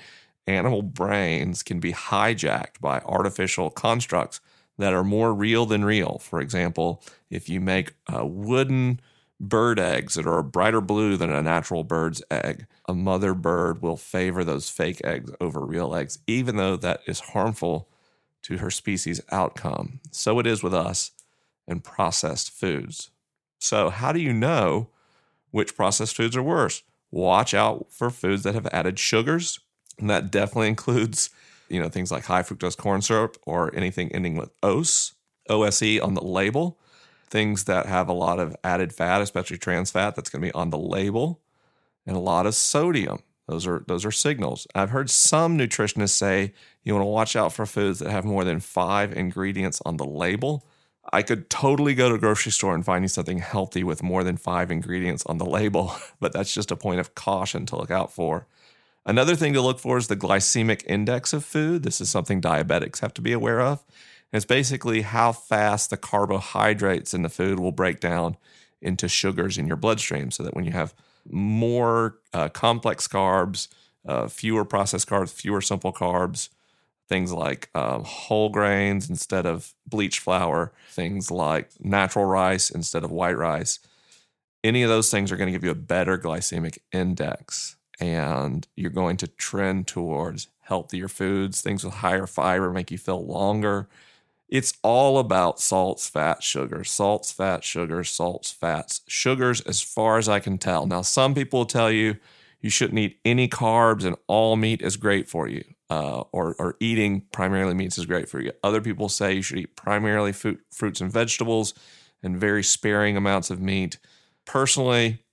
animal 0.48 0.84
brains 0.84 1.64
can 1.64 1.80
be 1.80 1.94
hijacked 1.94 2.80
by 2.80 3.00
artificial 3.00 3.72
constructs 3.72 4.40
that 4.78 4.94
are 4.94 5.04
more 5.04 5.34
real 5.34 5.66
than 5.66 5.86
real. 5.86 6.20
For 6.20 6.40
example, 6.42 7.02
if 7.30 7.50
you 7.50 7.60
make 7.60 7.94
a 8.08 8.26
wooden 8.26 9.00
bird 9.40 9.80
eggs 9.80 10.16
that 10.16 10.26
are 10.26 10.40
a 10.40 10.44
brighter 10.44 10.82
blue 10.82 11.18
than 11.18 11.30
a 11.30 11.42
natural 11.42 11.84
bird's 11.84 12.24
egg, 12.32 12.66
a 12.88 12.94
mother 12.94 13.34
bird 13.34 13.82
will 13.82 13.98
favor 13.98 14.44
those 14.44 14.70
fake 14.70 15.02
eggs 15.04 15.32
over 15.42 15.60
real 15.60 15.94
eggs, 15.96 16.20
even 16.28 16.56
though 16.58 16.76
that 16.78 17.02
is 17.08 17.20
harmful 17.20 17.90
to 18.44 18.58
her 18.58 18.72
species' 18.72 19.22
outcome. 19.32 20.00
So 20.12 20.40
it 20.40 20.48
is 20.48 20.64
with 20.64 20.74
us 20.74 21.12
and 21.68 21.84
processed 21.84 22.52
foods. 22.52 23.10
So, 23.60 23.90
how 23.90 24.12
do 24.12 24.20
you 24.20 24.34
know 24.34 24.90
which 25.52 25.76
processed 25.76 26.16
foods 26.16 26.36
are 26.36 26.44
worse? 26.44 26.84
Watch 27.12 27.54
out 27.54 27.88
for 27.90 28.10
foods 28.10 28.44
that 28.44 28.56
have 28.56 28.68
added 28.68 29.00
sugars, 29.00 29.60
and 29.98 30.10
that 30.10 30.32
definitely 30.32 30.68
includes 30.68 31.30
you 31.70 31.80
know, 31.80 31.90
things 31.90 32.12
like 32.12 32.26
high 32.26 32.44
fructose 32.44 32.78
corn 32.78 33.02
syrup 33.02 33.38
or 33.46 33.76
anything 33.76 34.12
ending 34.12 34.36
with 34.36 34.52
OS, 34.62 35.14
OSE 35.50 36.00
on 36.00 36.14
the 36.14 36.24
label. 36.24 36.78
Things 37.36 37.66
that 37.66 37.86
have 37.88 38.08
a 38.08 38.14
lot 38.14 38.40
of 38.40 38.56
added 38.64 38.94
fat, 38.94 39.20
especially 39.20 39.58
trans 39.58 39.92
fat, 39.92 40.16
that's 40.16 40.30
going 40.30 40.42
to 40.42 40.48
be 40.48 40.54
on 40.54 40.70
the 40.70 40.78
label, 40.78 41.42
and 42.08 42.16
a 42.16 42.20
lot 42.22 42.46
of 42.46 42.56
sodium. 42.56 43.24
Those 43.46 43.68
are 43.68 43.84
those 43.90 44.06
are 44.06 44.12
signals. 44.12 44.68
I've 44.74 44.92
heard 44.92 45.10
some 45.10 45.58
nutritionists 45.58 46.12
say 46.12 46.54
you 46.86 46.94
want 46.94 47.04
to 47.04 47.08
watch 47.08 47.36
out 47.36 47.52
for 47.52 47.66
foods 47.66 48.00
that 48.00 48.10
have 48.10 48.24
more 48.24 48.46
than 48.46 48.62
five 48.62 49.12
ingredients 49.12 49.82
on 49.86 49.98
the 49.98 50.06
label. 50.06 50.66
I 51.12 51.24
could 51.24 51.50
totally 51.50 51.94
go 51.94 52.08
to 52.08 52.16
a 52.16 52.20
grocery 52.20 52.54
store 52.54 52.74
and 52.74 52.86
find 52.86 53.04
you 53.04 53.10
something 53.10 53.40
healthy 53.40 53.84
with 53.84 54.02
more 54.02 54.24
than 54.24 54.38
five 54.38 54.72
ingredients 54.72 55.26
on 55.26 55.38
the 55.38 55.46
label, 55.46 55.94
but 56.22 56.32
that's 56.32 56.54
just 56.54 56.72
a 56.72 56.78
point 56.78 57.02
of 57.02 57.16
caution 57.16 57.66
to 57.66 57.76
look 57.76 57.92
out 57.92 58.14
for. 58.14 58.48
Another 59.06 59.36
thing 59.36 59.52
to 59.52 59.62
look 59.62 59.80
for 59.80 59.98
is 59.98 60.08
the 60.08 60.16
glycemic 60.16 60.86
index 60.88 61.34
of 61.34 61.44
food. 61.44 61.84
This 61.84 62.00
is 62.00 62.10
something 62.10 62.42
diabetics 62.42 63.02
have 63.02 63.14
to 63.16 63.22
be 63.22 63.34
aware 63.34 63.60
of. 63.60 63.84
It's 64.36 64.46
basically 64.46 65.02
how 65.02 65.32
fast 65.32 65.90
the 65.90 65.98
carbohydrates 65.98 67.14
in 67.14 67.22
the 67.22 67.30
food 67.30 67.60
will 67.60 67.72
break 67.72 68.00
down 68.00 68.38
into 68.82 69.08
sugars 69.08 69.58
in 69.58 69.68
your 69.68 69.78
bloodstream 69.78 70.32
so 70.32 70.44
that 70.44 70.56
when 70.56 70.66
you 70.66 70.72
have 70.72 70.94
more 71.30 72.18
uh, 72.34 72.50
complex 72.50 73.08
carbs, 73.08 73.68
uh, 74.08 74.28
fewer 74.28 74.66
processed 74.66 75.08
carbs, 75.10 75.34
fewer 75.34 75.62
simple 75.62 75.92
carbs, 75.92 76.50
things 77.08 77.32
like 77.32 77.70
um, 77.76 78.04
whole 78.04 78.50
grains 78.50 79.10
instead 79.10 79.46
of 79.46 79.74
bleached 79.88 80.20
flour, 80.20 80.72
things 80.90 81.30
like 81.30 81.70
natural 81.80 82.26
rice 82.26 82.70
instead 82.70 83.04
of 83.04 83.12
white 83.12 83.38
rice. 83.38 83.80
Any 84.64 84.82
of 84.82 84.90
those 84.90 85.12
things 85.12 85.32
are 85.32 85.38
going 85.38 85.48
to 85.48 85.52
give 85.52 85.64
you 85.64 85.72
a 85.72 85.76
better 85.76 86.18
glycemic 86.18 86.80
index, 86.92 87.76
and 88.00 88.68
you're 88.76 88.90
going 88.90 89.18
to 89.18 89.28
trend 89.28 89.88
towards 89.88 90.48
healthier 90.62 91.08
foods. 91.08 91.62
Things 91.62 91.84
with 91.84 91.96
higher 91.96 92.26
fiber 92.26 92.72
make 92.72 92.90
you 92.90 92.98
feel 92.98 93.24
longer. 93.24 93.88
It's 94.48 94.78
all 94.84 95.18
about 95.18 95.60
salts, 95.60 96.08
fats, 96.08 96.46
sugars, 96.46 96.92
salts, 96.92 97.32
fats, 97.32 97.66
sugars, 97.66 98.10
salts, 98.10 98.52
fats, 98.52 99.02
sugars, 99.08 99.62
as 99.62 99.82
far 99.82 100.18
as 100.18 100.30
I 100.30 100.40
can 100.40 100.58
tell. 100.58 100.86
Now, 100.86 101.02
some 101.02 101.34
people 101.34 101.66
tell 101.66 101.92
you 101.92 102.18
you 102.62 102.70
shouldn't 102.70 103.00
eat 103.00 103.20
any 103.26 103.48
carbs 103.48 104.06
and 104.06 104.16
all 104.28 104.56
meat 104.56 104.82
is 104.82 104.98
great 104.98 105.28
for 105.28 105.48
you, 105.48 105.64
uh, 105.90 106.22
or, 106.32 106.56
or 106.60 106.78
eating 106.80 107.22
primarily 107.32 107.74
meats 107.74 107.98
is 107.98 108.06
great 108.06 108.30
for 108.30 108.40
you. 108.40 108.52
Other 108.64 108.82
people 108.82 109.10
say 109.10 109.34
you 109.34 109.42
should 109.42 109.60
eat 109.60 109.76
primarily 109.76 110.32
fruit, 110.32 110.62
fruits 110.72 111.02
and 111.02 111.12
vegetables 111.12 111.74
and 112.24 112.38
very 112.40 112.64
sparing 112.64 113.18
amounts 113.18 113.50
of 113.50 113.60
meat. 113.60 114.00
Personally, 114.46 115.24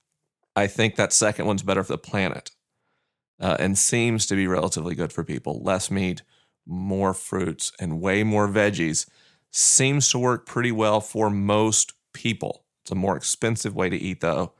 I 0.55 0.67
think 0.67 0.95
that 0.95 1.13
second 1.13 1.45
one's 1.45 1.63
better 1.63 1.83
for 1.83 1.93
the 1.93 1.97
planet 1.97 2.51
uh, 3.39 3.57
and 3.59 3.77
seems 3.77 4.25
to 4.27 4.35
be 4.35 4.47
relatively 4.47 4.95
good 4.95 5.11
for 5.11 5.23
people. 5.23 5.61
Less 5.63 5.89
meat, 5.89 6.21
more 6.65 7.13
fruits 7.13 7.71
and 7.79 8.01
way 8.01 8.23
more 8.23 8.47
veggies 8.47 9.07
seems 9.51 10.09
to 10.09 10.19
work 10.19 10.45
pretty 10.45 10.71
well 10.71 10.99
for 10.99 11.29
most 11.29 11.93
people. 12.13 12.63
It's 12.83 12.91
a 12.91 12.95
more 12.95 13.15
expensive 13.15 13.75
way 13.75 13.89
to 13.89 13.97
eat, 13.97 14.21
though. 14.21 14.53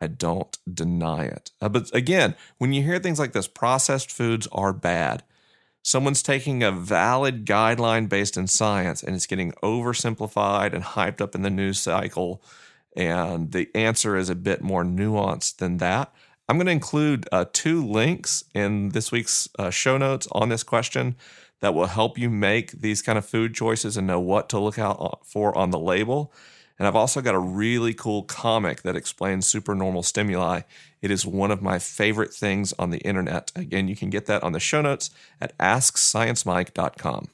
I 0.00 0.08
don't 0.08 0.56
deny 0.72 1.24
it. 1.24 1.52
Uh, 1.60 1.68
but 1.68 1.94
again, 1.94 2.34
when 2.58 2.72
you 2.72 2.82
hear 2.82 2.98
things 2.98 3.18
like 3.18 3.32
this, 3.32 3.48
processed 3.48 4.12
foods 4.12 4.46
are 4.52 4.72
bad. 4.72 5.22
Someone's 5.82 6.22
taking 6.22 6.62
a 6.62 6.72
valid 6.72 7.46
guideline 7.46 8.08
based 8.08 8.36
in 8.36 8.46
science 8.46 9.02
and 9.02 9.14
it's 9.14 9.26
getting 9.26 9.52
oversimplified 9.62 10.74
and 10.74 10.82
hyped 10.82 11.20
up 11.20 11.34
in 11.34 11.42
the 11.42 11.50
news 11.50 11.78
cycle. 11.78 12.42
And 12.96 13.52
the 13.52 13.68
answer 13.74 14.16
is 14.16 14.28
a 14.28 14.34
bit 14.34 14.62
more 14.62 14.84
nuanced 14.84 15.58
than 15.58 15.76
that. 15.78 16.12
I'm 16.48 16.58
going 16.58 16.66
to 16.66 16.72
include 16.72 17.28
uh, 17.32 17.46
two 17.52 17.84
links 17.84 18.44
in 18.54 18.90
this 18.90 19.10
week's 19.10 19.48
uh, 19.58 19.70
show 19.70 19.98
notes 19.98 20.28
on 20.30 20.48
this 20.48 20.62
question 20.62 21.16
that 21.60 21.74
will 21.74 21.86
help 21.86 22.18
you 22.18 22.30
make 22.30 22.70
these 22.70 23.02
kind 23.02 23.18
of 23.18 23.26
food 23.26 23.52
choices 23.52 23.96
and 23.96 24.06
know 24.06 24.20
what 24.20 24.48
to 24.50 24.60
look 24.60 24.78
out 24.78 24.96
uh, 25.00 25.16
for 25.24 25.56
on 25.58 25.70
the 25.70 25.78
label. 25.78 26.32
And 26.78 26.86
I've 26.86 26.94
also 26.94 27.20
got 27.20 27.34
a 27.34 27.38
really 27.40 27.94
cool 27.94 28.22
comic 28.22 28.82
that 28.82 28.94
explains 28.94 29.46
supernormal 29.46 30.04
stimuli. 30.04 30.60
It 31.02 31.10
is 31.10 31.26
one 31.26 31.50
of 31.50 31.62
my 31.62 31.80
favorite 31.80 32.32
things 32.32 32.72
on 32.78 32.90
the 32.90 32.98
internet. 32.98 33.50
Again, 33.56 33.88
you 33.88 33.96
can 33.96 34.10
get 34.10 34.26
that 34.26 34.44
on 34.44 34.52
the 34.52 34.60
show 34.60 34.82
notes 34.82 35.10
at 35.40 35.56
AskScienceMike.com. 35.58 37.28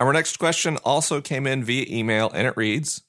Our 0.00 0.12
next 0.12 0.38
question 0.38 0.78
also 0.78 1.20
came 1.20 1.46
in 1.46 1.62
via 1.62 1.84
email 1.88 2.30
and 2.32 2.46
it 2.46 2.56
reads 2.56 3.02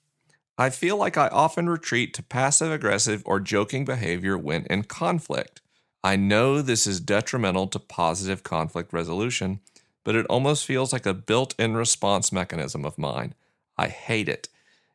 I 0.59 0.69
feel 0.69 0.97
like 0.97 1.15
I 1.15 1.29
often 1.29 1.69
retreat 1.69 2.13
to 2.15 2.21
passive 2.21 2.69
aggressive 2.69 3.23
or 3.25 3.39
joking 3.39 3.85
behavior 3.85 4.37
when 4.37 4.65
in 4.65 4.83
conflict. 4.83 5.61
I 6.03 6.17
know 6.17 6.61
this 6.61 6.85
is 6.85 6.99
detrimental 6.99 7.67
to 7.67 7.79
positive 7.79 8.43
conflict 8.43 8.91
resolution, 8.91 9.61
but 10.03 10.15
it 10.15 10.25
almost 10.25 10.65
feels 10.65 10.91
like 10.91 11.05
a 11.05 11.13
built 11.13 11.55
in 11.57 11.77
response 11.77 12.33
mechanism 12.33 12.83
of 12.83 12.97
mine. 12.97 13.35
I 13.77 13.87
hate 13.87 14.27
it. 14.27 14.49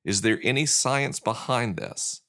Is 0.05 0.21
there 0.21 0.39
any 0.43 0.67
science 0.67 1.19
behind 1.19 1.79
this? 1.79 2.21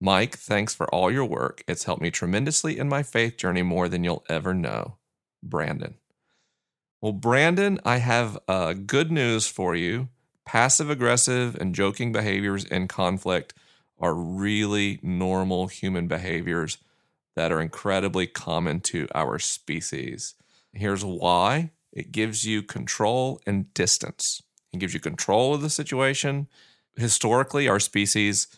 Mike, 0.00 0.38
thanks 0.38 0.74
for 0.74 0.88
all 0.88 1.10
your 1.10 1.26
work. 1.26 1.62
It's 1.68 1.84
helped 1.84 2.00
me 2.00 2.10
tremendously 2.10 2.78
in 2.78 2.88
my 2.88 3.02
faith 3.02 3.36
journey 3.36 3.62
more 3.62 3.90
than 3.90 4.04
you'll 4.04 4.24
ever 4.30 4.54
know. 4.54 4.96
Brandon. 5.42 5.96
Well, 7.02 7.12
Brandon, 7.12 7.78
I 7.84 7.98
have 7.98 8.38
uh, 8.48 8.72
good 8.72 9.12
news 9.12 9.46
for 9.46 9.76
you 9.76 10.08
passive 10.44 10.90
aggressive 10.90 11.56
and 11.56 11.74
joking 11.74 12.12
behaviors 12.12 12.64
in 12.64 12.88
conflict 12.88 13.54
are 13.98 14.14
really 14.14 14.98
normal 15.02 15.66
human 15.68 16.06
behaviors 16.06 16.78
that 17.36 17.52
are 17.52 17.60
incredibly 17.60 18.26
common 18.26 18.80
to 18.80 19.08
our 19.14 19.38
species. 19.38 20.34
Here's 20.72 21.04
why 21.04 21.70
it 21.92 22.12
gives 22.12 22.44
you 22.44 22.62
control 22.62 23.40
and 23.46 23.72
distance, 23.74 24.42
it 24.72 24.78
gives 24.78 24.94
you 24.94 25.00
control 25.00 25.54
of 25.54 25.62
the 25.62 25.70
situation. 25.70 26.48
Historically, 26.96 27.68
our 27.68 27.80
species 27.80 28.48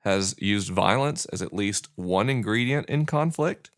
has 0.00 0.34
used 0.38 0.70
violence 0.70 1.24
as 1.26 1.40
at 1.42 1.54
least 1.54 1.88
one 1.96 2.28
ingredient 2.28 2.88
in 2.88 3.06
conflict. 3.06 3.70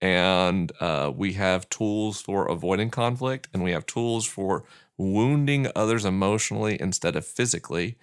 And 0.00 0.72
uh, 0.80 1.12
we 1.14 1.34
have 1.34 1.68
tools 1.68 2.20
for 2.20 2.46
avoiding 2.46 2.90
conflict, 2.90 3.48
and 3.52 3.62
we 3.62 3.72
have 3.72 3.86
tools 3.86 4.24
for 4.24 4.64
wounding 5.00 5.66
others 5.74 6.04
emotionally 6.04 6.78
instead 6.78 7.16
of 7.16 7.24
physically, 7.24 7.96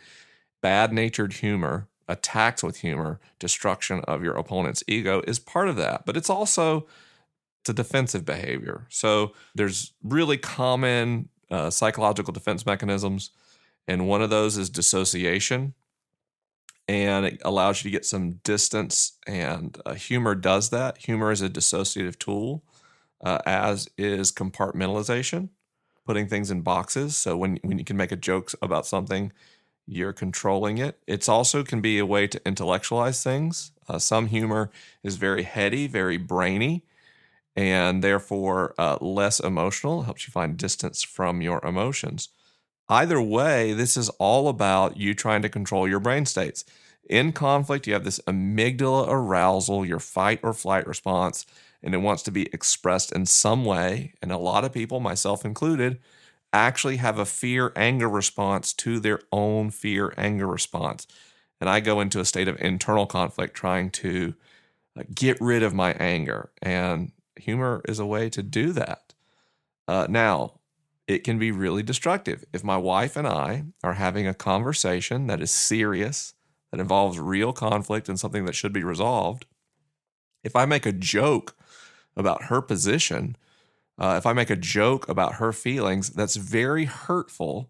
bad 0.61 0.91
natured 0.91 1.33
humor, 1.33 1.87
attacks 2.07 2.63
with 2.63 2.77
humor, 2.77 3.19
destruction 3.39 4.01
of 4.01 4.23
your 4.23 4.33
opponent's 4.33 4.83
ego 4.87 5.21
is 5.27 5.37
part 5.37 5.69
of 5.69 5.75
that. 5.75 6.05
But 6.05 6.17
it's 6.17 6.29
also 6.29 6.87
it's 7.61 7.69
a 7.69 7.73
defensive 7.73 8.25
behavior. 8.25 8.87
So 8.89 9.33
there's 9.53 9.93
really 10.03 10.37
common 10.37 11.29
uh, 11.51 11.69
psychological 11.69 12.33
defense 12.33 12.65
mechanisms, 12.65 13.29
and 13.87 14.07
one 14.07 14.21
of 14.21 14.29
those 14.29 14.57
is 14.57 14.69
dissociation. 14.69 15.73
And 16.89 17.25
it 17.25 17.41
allows 17.43 17.83
you 17.83 17.91
to 17.91 17.95
get 17.95 18.05
some 18.05 18.39
distance, 18.45 19.17
and 19.27 19.77
uh, 19.85 19.93
humor 19.95 20.35
does 20.35 20.69
that. 20.69 20.97
Humor 20.99 21.31
is 21.31 21.41
a 21.41 21.49
dissociative 21.49 22.17
tool, 22.17 22.63
uh, 23.21 23.39
as 23.45 23.89
is 23.97 24.31
compartmentalization 24.31 25.49
putting 26.07 26.27
things 26.27 26.49
in 26.49 26.61
boxes. 26.61 27.15
So 27.15 27.37
when 27.37 27.59
when 27.63 27.77
you 27.77 27.85
can 27.85 27.97
make 27.97 28.11
a 28.11 28.15
joke 28.15 28.51
about 28.61 28.87
something, 28.87 29.31
you're 29.85 30.13
controlling 30.13 30.77
it. 30.79 30.99
It's 31.05 31.29
also 31.29 31.63
can 31.63 31.81
be 31.81 31.99
a 31.99 32.05
way 32.05 32.27
to 32.27 32.41
intellectualize 32.45 33.23
things. 33.23 33.71
Uh, 33.87 33.99
some 33.99 34.27
humor 34.27 34.71
is 35.03 35.17
very 35.17 35.43
heady, 35.43 35.87
very 35.87 36.17
brainy, 36.17 36.83
and 37.55 38.03
therefore 38.03 38.73
uh, 38.77 38.97
less 39.01 39.39
emotional. 39.39 40.03
Helps 40.03 40.27
you 40.27 40.31
find 40.31 40.57
distance 40.57 41.03
from 41.03 41.41
your 41.41 41.63
emotions. 41.63 42.29
Either 42.89 43.21
way, 43.21 43.73
this 43.73 43.97
is 43.97 44.09
all 44.11 44.47
about 44.47 44.97
you 44.97 45.13
trying 45.13 45.41
to 45.41 45.49
control 45.49 45.87
your 45.87 45.99
brain 45.99 46.25
states. 46.25 46.63
In 47.09 47.31
conflict, 47.31 47.87
you 47.87 47.93
have 47.93 48.03
this 48.03 48.19
amygdala 48.27 49.07
arousal, 49.09 49.85
your 49.85 49.99
fight 49.99 50.39
or 50.43 50.53
flight 50.53 50.87
response 50.87 51.45
and 51.87 51.95
it 51.95 51.99
wants 51.99 52.21
to 52.21 52.31
be 52.31 52.47
expressed 52.51 53.13
in 53.13 53.25
some 53.25 53.63
way. 53.63 54.13
And 54.21 54.29
a 54.29 54.37
lot 54.37 54.65
of 54.65 54.73
people, 54.73 54.99
myself 54.99 55.45
included, 55.45 55.99
actually 56.51 56.97
have 56.97 57.17
a 57.17 57.25
fear 57.25 57.71
anger 57.77 58.09
response 58.09 58.73
to 58.73 58.99
their 58.99 59.21
own 59.31 59.71
fear 59.71 60.13
anger 60.17 60.47
response. 60.47 61.07
And 61.61 61.69
I 61.69 61.79
go 61.79 62.01
into 62.01 62.19
a 62.19 62.25
state 62.25 62.49
of 62.49 62.59
internal 62.61 63.05
conflict 63.05 63.55
trying 63.55 63.89
to 63.91 64.33
get 65.15 65.39
rid 65.39 65.63
of 65.63 65.73
my 65.73 65.93
anger. 65.93 66.51
And 66.61 67.13
humor 67.37 67.81
is 67.87 67.99
a 67.99 68.05
way 68.05 68.29
to 68.31 68.43
do 68.43 68.73
that. 68.73 69.13
Uh, 69.87 70.07
now, 70.09 70.59
it 71.07 71.23
can 71.23 71.39
be 71.39 71.51
really 71.51 71.83
destructive. 71.83 72.43
If 72.51 72.65
my 72.65 72.75
wife 72.75 73.15
and 73.15 73.25
I 73.25 73.63
are 73.81 73.93
having 73.93 74.27
a 74.27 74.33
conversation 74.33 75.27
that 75.27 75.41
is 75.41 75.51
serious, 75.51 76.33
that 76.71 76.81
involves 76.81 77.17
real 77.17 77.53
conflict 77.53 78.09
and 78.09 78.19
something 78.19 78.43
that 78.43 78.55
should 78.55 78.73
be 78.73 78.83
resolved, 78.83 79.45
if 80.43 80.53
I 80.53 80.65
make 80.65 80.85
a 80.85 80.91
joke 80.91 81.56
about 82.17 82.45
her 82.45 82.61
position, 82.61 83.37
uh, 83.97 84.15
if 84.17 84.25
I 84.25 84.33
make 84.33 84.49
a 84.49 84.55
joke 84.55 85.07
about 85.07 85.35
her 85.35 85.53
feelings, 85.53 86.09
that's 86.09 86.35
very 86.35 86.85
hurtful 86.85 87.69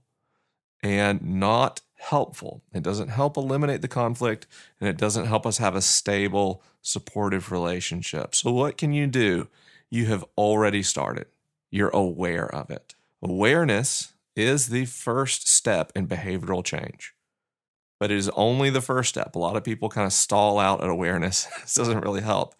and 0.82 1.22
not 1.22 1.82
helpful. 1.96 2.64
It 2.74 2.84
doesn't 2.84 3.10
help 3.10 3.38
eliminate 3.38 3.82
the 3.82 3.88
conflict 3.88 4.48
and 4.80 4.90
it 4.90 4.98
doesn't 4.98 5.26
help 5.26 5.46
us 5.46 5.58
have 5.58 5.76
a 5.76 5.82
stable, 5.82 6.64
supportive 6.82 7.52
relationship. 7.52 8.36
So, 8.36 8.52
what 8.52 8.78
can 8.78 8.94
you 8.94 9.08
do? 9.08 9.48
You 9.90 10.06
have 10.08 10.26
already 10.38 10.84
started, 10.84 11.28
you're 11.72 11.90
aware 11.90 12.54
of 12.54 12.70
it. 12.70 12.96
Awareness 13.22 14.14
is 14.36 14.68
the 14.68 14.86
first 14.86 15.48
step 15.48 15.92
in 15.96 16.08
behavioral 16.08 16.64
change, 16.64 17.16
but 18.00 18.12
it 18.12 18.18
is 18.18 18.30
only 18.30 18.70
the 18.70 18.82
first 18.82 19.10
step. 19.10 19.36
A 19.36 19.40
lot 19.40 19.56
of 19.56 19.64
people 19.64 19.90
kind 19.90 20.06
of 20.06 20.14
stall 20.14 20.60
out 20.60 20.84
at 20.84 20.90
awareness, 20.90 21.46
this 21.62 21.74
doesn't 21.74 22.02
really 22.02 22.22
help. 22.22 22.54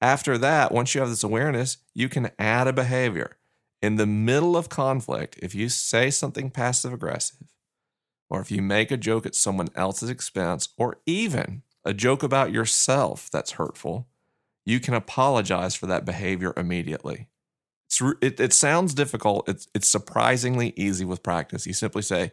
After 0.00 0.38
that, 0.38 0.72
once 0.72 0.94
you 0.94 1.00
have 1.00 1.10
this 1.10 1.24
awareness, 1.24 1.78
you 1.94 2.08
can 2.08 2.30
add 2.38 2.68
a 2.68 2.72
behavior. 2.72 3.36
In 3.82 3.96
the 3.96 4.06
middle 4.06 4.56
of 4.56 4.68
conflict, 4.68 5.38
if 5.42 5.54
you 5.54 5.68
say 5.68 6.10
something 6.10 6.50
passive 6.50 6.92
aggressive, 6.92 7.48
or 8.30 8.40
if 8.40 8.50
you 8.50 8.62
make 8.62 8.90
a 8.90 8.96
joke 8.96 9.26
at 9.26 9.34
someone 9.34 9.68
else's 9.74 10.10
expense, 10.10 10.68
or 10.76 10.98
even 11.06 11.62
a 11.84 11.94
joke 11.94 12.22
about 12.22 12.52
yourself 12.52 13.30
that's 13.30 13.52
hurtful, 13.52 14.06
you 14.64 14.80
can 14.80 14.94
apologize 14.94 15.74
for 15.74 15.86
that 15.86 16.04
behavior 16.04 16.52
immediately. 16.56 17.28
It, 18.20 18.38
it, 18.38 18.52
sounds 18.52 18.92
difficult. 18.92 19.48
It's, 19.48 19.66
it's 19.74 19.88
surprisingly 19.88 20.74
easy 20.76 21.06
with 21.06 21.22
practice. 21.22 21.66
You 21.66 21.72
simply 21.72 22.02
say, 22.02 22.32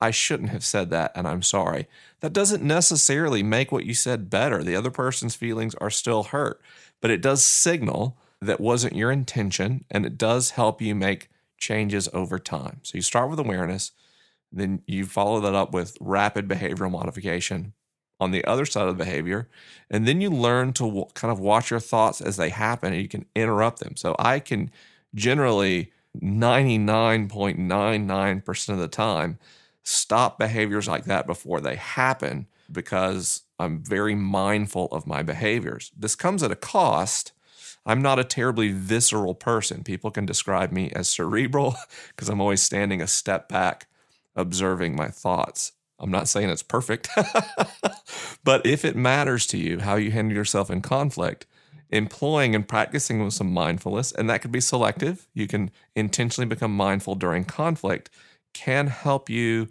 I 0.00 0.10
shouldn't 0.10 0.50
have 0.50 0.64
said 0.64 0.90
that 0.90 1.12
and 1.14 1.28
I'm 1.28 1.42
sorry. 1.42 1.86
That 2.20 2.32
doesn't 2.32 2.62
necessarily 2.62 3.42
make 3.42 3.70
what 3.70 3.86
you 3.86 3.94
said 3.94 4.28
better. 4.28 4.62
The 4.62 4.76
other 4.76 4.90
person's 4.90 5.36
feelings 5.36 5.74
are 5.76 5.90
still 5.90 6.24
hurt 6.24 6.60
but 7.00 7.10
it 7.10 7.20
does 7.20 7.44
signal 7.44 8.16
that 8.40 8.60
wasn't 8.60 8.96
your 8.96 9.10
intention, 9.10 9.84
and 9.90 10.06
it 10.06 10.18
does 10.18 10.50
help 10.50 10.82
you 10.82 10.94
make 10.94 11.30
changes 11.58 12.08
over 12.12 12.38
time. 12.38 12.80
So 12.82 12.96
you 12.96 13.02
start 13.02 13.30
with 13.30 13.38
awareness, 13.38 13.92
then 14.52 14.82
you 14.86 15.06
follow 15.06 15.40
that 15.40 15.54
up 15.54 15.72
with 15.72 15.96
rapid 16.00 16.48
behavioral 16.48 16.90
modification 16.90 17.72
on 18.18 18.30
the 18.30 18.44
other 18.44 18.64
side 18.64 18.88
of 18.88 18.96
the 18.96 19.04
behavior, 19.04 19.48
and 19.90 20.06
then 20.06 20.20
you 20.20 20.30
learn 20.30 20.72
to 20.74 20.84
w- 20.84 21.06
kind 21.14 21.32
of 21.32 21.38
watch 21.38 21.70
your 21.70 21.80
thoughts 21.80 22.20
as 22.20 22.36
they 22.36 22.48
happen 22.48 22.92
and 22.92 23.02
you 23.02 23.08
can 23.08 23.26
interrupt 23.34 23.80
them. 23.80 23.96
So 23.96 24.16
I 24.18 24.40
can 24.40 24.70
generally 25.14 25.92
99.99% 26.22 28.68
of 28.70 28.78
the 28.78 28.88
time 28.88 29.38
stop 29.82 30.38
behaviors 30.38 30.88
like 30.88 31.04
that 31.04 31.26
before 31.26 31.60
they 31.60 31.76
happen 31.76 32.46
because 32.72 33.42
I'm 33.58 33.82
very 33.82 34.14
mindful 34.14 34.86
of 34.86 35.06
my 35.06 35.22
behaviors. 35.22 35.90
This 35.96 36.14
comes 36.14 36.42
at 36.42 36.50
a 36.50 36.56
cost. 36.56 37.32
I'm 37.84 38.02
not 38.02 38.18
a 38.18 38.24
terribly 38.24 38.72
visceral 38.72 39.34
person. 39.34 39.84
People 39.84 40.10
can 40.10 40.26
describe 40.26 40.72
me 40.72 40.90
as 40.94 41.08
cerebral 41.08 41.76
because 42.08 42.28
I'm 42.28 42.40
always 42.40 42.62
standing 42.62 43.00
a 43.00 43.06
step 43.06 43.48
back, 43.48 43.86
observing 44.34 44.96
my 44.96 45.08
thoughts. 45.08 45.72
I'm 45.98 46.10
not 46.10 46.28
saying 46.28 46.50
it's 46.50 46.62
perfect, 46.62 47.08
but 48.44 48.66
if 48.66 48.84
it 48.84 48.96
matters 48.96 49.46
to 49.46 49.56
you 49.56 49.78
how 49.78 49.94
you 49.96 50.10
handle 50.10 50.36
yourself 50.36 50.70
in 50.70 50.82
conflict, 50.82 51.46
employing 51.90 52.54
and 52.54 52.68
practicing 52.68 53.24
with 53.24 53.32
some 53.32 53.50
mindfulness, 53.50 54.12
and 54.12 54.28
that 54.28 54.42
could 54.42 54.52
be 54.52 54.60
selective, 54.60 55.26
you 55.32 55.46
can 55.46 55.70
intentionally 55.94 56.46
become 56.46 56.76
mindful 56.76 57.14
during 57.14 57.44
conflict, 57.44 58.10
can 58.52 58.88
help 58.88 59.30
you 59.30 59.68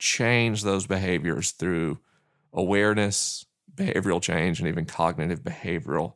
change 0.00 0.62
those 0.62 0.86
behaviors 0.86 1.52
through 1.52 1.98
awareness, 2.58 3.46
behavioral 3.74 4.20
change, 4.20 4.58
and 4.58 4.68
even 4.68 4.84
cognitive 4.84 5.42
behavioral 5.42 6.14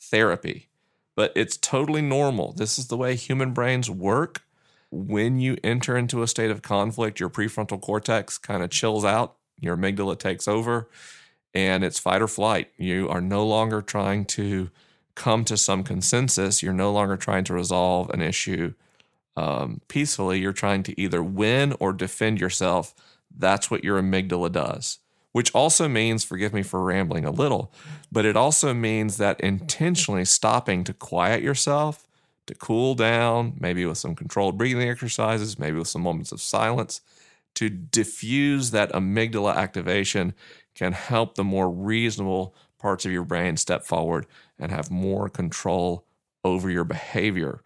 therapy. 0.00 0.68
But 1.16 1.32
it's 1.34 1.56
totally 1.56 2.00
normal. 2.00 2.52
This 2.52 2.78
is 2.78 2.86
the 2.86 2.96
way 2.96 3.16
human 3.16 3.52
brains 3.52 3.90
work. 3.90 4.42
When 4.92 5.38
you 5.38 5.56
enter 5.62 5.96
into 5.96 6.22
a 6.22 6.28
state 6.28 6.50
of 6.50 6.62
conflict, 6.62 7.20
your 7.20 7.28
prefrontal 7.28 7.80
cortex 7.80 8.38
kind 8.38 8.62
of 8.62 8.70
chills 8.70 9.04
out, 9.04 9.36
your 9.58 9.76
amygdala 9.76 10.18
takes 10.18 10.48
over, 10.48 10.88
and 11.52 11.84
it's 11.84 11.98
fight 11.98 12.22
or 12.22 12.28
flight. 12.28 12.70
You 12.76 13.08
are 13.08 13.20
no 13.20 13.44
longer 13.44 13.82
trying 13.82 14.24
to 14.26 14.70
come 15.16 15.44
to 15.44 15.56
some 15.56 15.82
consensus. 15.82 16.62
You're 16.62 16.72
no 16.72 16.92
longer 16.92 17.16
trying 17.16 17.44
to 17.44 17.52
resolve 17.52 18.10
an 18.10 18.22
issue 18.22 18.74
um, 19.36 19.80
peacefully. 19.88 20.38
You're 20.38 20.52
trying 20.52 20.84
to 20.84 21.00
either 21.00 21.22
win 21.22 21.74
or 21.80 21.92
defend 21.92 22.40
yourself. 22.40 22.94
That's 23.36 23.70
what 23.70 23.84
your 23.84 24.00
amygdala 24.00 24.52
does 24.52 24.98
which 25.32 25.54
also 25.54 25.88
means, 25.88 26.24
forgive 26.24 26.52
me 26.52 26.62
for 26.62 26.82
rambling 26.82 27.24
a 27.24 27.30
little, 27.30 27.72
but 28.10 28.24
it 28.24 28.36
also 28.36 28.74
means 28.74 29.16
that 29.16 29.40
intentionally 29.40 30.24
stopping 30.24 30.82
to 30.84 30.92
quiet 30.92 31.42
yourself, 31.42 32.06
to 32.46 32.54
cool 32.54 32.94
down, 32.94 33.56
maybe 33.60 33.86
with 33.86 33.98
some 33.98 34.14
controlled 34.14 34.58
breathing 34.58 34.88
exercises, 34.88 35.58
maybe 35.58 35.78
with 35.78 35.88
some 35.88 36.02
moments 36.02 36.32
of 36.32 36.40
silence, 36.40 37.00
to 37.54 37.68
diffuse 37.68 38.70
that 38.72 38.92
amygdala 38.92 39.54
activation 39.54 40.34
can 40.74 40.92
help 40.92 41.34
the 41.34 41.44
more 41.44 41.70
reasonable 41.70 42.54
parts 42.78 43.04
of 43.04 43.12
your 43.12 43.24
brain 43.24 43.56
step 43.56 43.84
forward 43.84 44.26
and 44.58 44.72
have 44.72 44.90
more 44.90 45.28
control 45.28 46.04
over 46.44 46.70
your 46.70 46.84
behavior. 46.84 47.62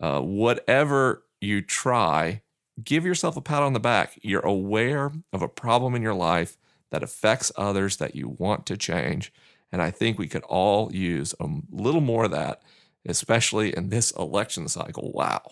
Uh, 0.00 0.20
whatever 0.20 1.24
you 1.40 1.60
try, 1.60 2.40
give 2.82 3.04
yourself 3.04 3.36
a 3.36 3.40
pat 3.40 3.62
on 3.62 3.72
the 3.72 3.80
back. 3.80 4.18
You're 4.22 4.46
aware 4.46 5.12
of 5.32 5.42
a 5.42 5.48
problem 5.48 5.94
in 5.94 6.02
your 6.02 6.14
life 6.14 6.56
that 6.92 7.02
affects 7.02 7.50
others 7.56 7.96
that 7.96 8.14
you 8.14 8.28
want 8.28 8.66
to 8.66 8.76
change. 8.76 9.32
And 9.72 9.80
I 9.80 9.90
think 9.90 10.18
we 10.18 10.28
could 10.28 10.44
all 10.44 10.92
use 10.92 11.34
a 11.40 11.48
little 11.70 12.02
more 12.02 12.24
of 12.24 12.30
that, 12.32 12.62
especially 13.06 13.74
in 13.74 13.88
this 13.88 14.10
election 14.12 14.68
cycle. 14.68 15.10
Wow. 15.12 15.42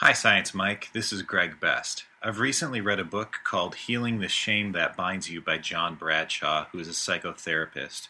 Hi, 0.00 0.12
Science 0.14 0.54
Mike. 0.54 0.88
This 0.94 1.12
is 1.12 1.20
Greg 1.22 1.60
Best. 1.60 2.04
I've 2.22 2.40
recently 2.40 2.80
read 2.80 3.00
a 3.00 3.04
book 3.04 3.40
called 3.44 3.74
Healing 3.74 4.20
the 4.20 4.28
Shame 4.28 4.72
That 4.72 4.96
Binds 4.96 5.30
You 5.30 5.42
by 5.42 5.58
John 5.58 5.94
Bradshaw, 5.94 6.66
who 6.72 6.78
is 6.78 6.88
a 6.88 6.92
psychotherapist. 6.92 8.08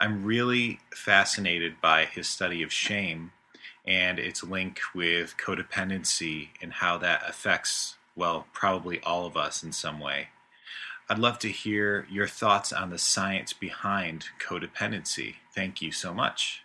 I'm 0.00 0.24
really 0.24 0.80
fascinated 0.92 1.80
by 1.80 2.06
his 2.06 2.28
study 2.28 2.64
of 2.64 2.72
shame 2.72 3.30
and 3.84 4.18
its 4.18 4.42
link 4.42 4.80
with 4.94 5.36
codependency 5.36 6.48
and 6.60 6.72
how 6.72 6.98
that 6.98 7.22
affects 7.28 7.96
well, 8.16 8.46
probably 8.52 9.00
all 9.02 9.26
of 9.26 9.36
us 9.36 9.62
in 9.62 9.72
some 9.72 10.00
way. 10.00 10.28
I'd 11.08 11.18
love 11.18 11.38
to 11.40 11.48
hear 11.48 12.06
your 12.10 12.26
thoughts 12.26 12.72
on 12.72 12.90
the 12.90 12.98
science 12.98 13.52
behind 13.52 14.26
codependency. 14.40 15.34
Thank 15.54 15.82
you 15.82 15.92
so 15.92 16.14
much. 16.14 16.62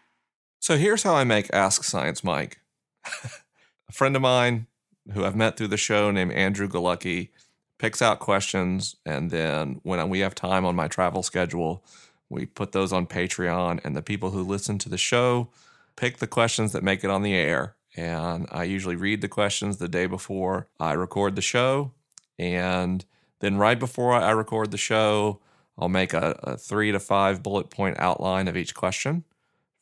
So 0.60 0.77
here's 0.77 1.03
how 1.03 1.15
I 1.15 1.23
make 1.23 1.53
Ask 1.53 1.83
Science 1.83 2.23
Mike. 2.23 2.60
a 3.23 3.91
friend 3.91 4.15
of 4.15 4.21
mine 4.21 4.67
who 5.13 5.23
I've 5.23 5.36
met 5.36 5.57
through 5.57 5.69
the 5.69 5.77
show 5.77 6.12
named 6.12 6.33
Andrew 6.33 6.67
Galucki 6.67 7.29
picks 7.77 8.01
out 8.01 8.19
questions, 8.19 8.95
and 9.05 9.31
then 9.31 9.79
when 9.83 10.10
we 10.10 10.19
have 10.19 10.36
time 10.36 10.65
on 10.65 10.75
my 10.75 10.88
travel 10.88 11.23
schedule, 11.23 11.83
we 12.29 12.45
put 12.45 12.71
those 12.71 12.91
on 12.91 13.07
Patreon, 13.07 13.79
and 13.83 13.95
the 13.95 14.01
people 14.01 14.31
who 14.31 14.43
listen 14.43 14.77
to 14.79 14.89
the 14.89 14.97
show 14.97 15.49
pick 15.95 16.17
the 16.17 16.27
questions 16.27 16.71
that 16.73 16.83
make 16.83 17.03
it 17.03 17.10
on 17.10 17.23
the 17.23 17.33
air 17.33 17.75
and 17.97 18.47
I 18.51 18.63
usually 18.63 18.95
read 18.95 19.21
the 19.21 19.27
questions 19.27 19.77
the 19.77 19.88
day 19.88 20.05
before 20.05 20.67
I 20.79 20.93
record 20.93 21.36
the 21.36 21.41
show. 21.41 21.91
And 22.38 23.03
then 23.39 23.57
right 23.57 23.79
before 23.79 24.13
I 24.13 24.29
record 24.31 24.69
the 24.69 24.77
show, 24.77 25.39
I'll 25.77 25.89
make 25.89 26.13
a, 26.13 26.39
a 26.43 26.57
three 26.57 26.91
to 26.91 26.99
five 26.99 27.41
bullet 27.41 27.71
point 27.71 27.97
outline 27.99 28.47
of 28.47 28.55
each 28.55 28.75
question, 28.75 29.23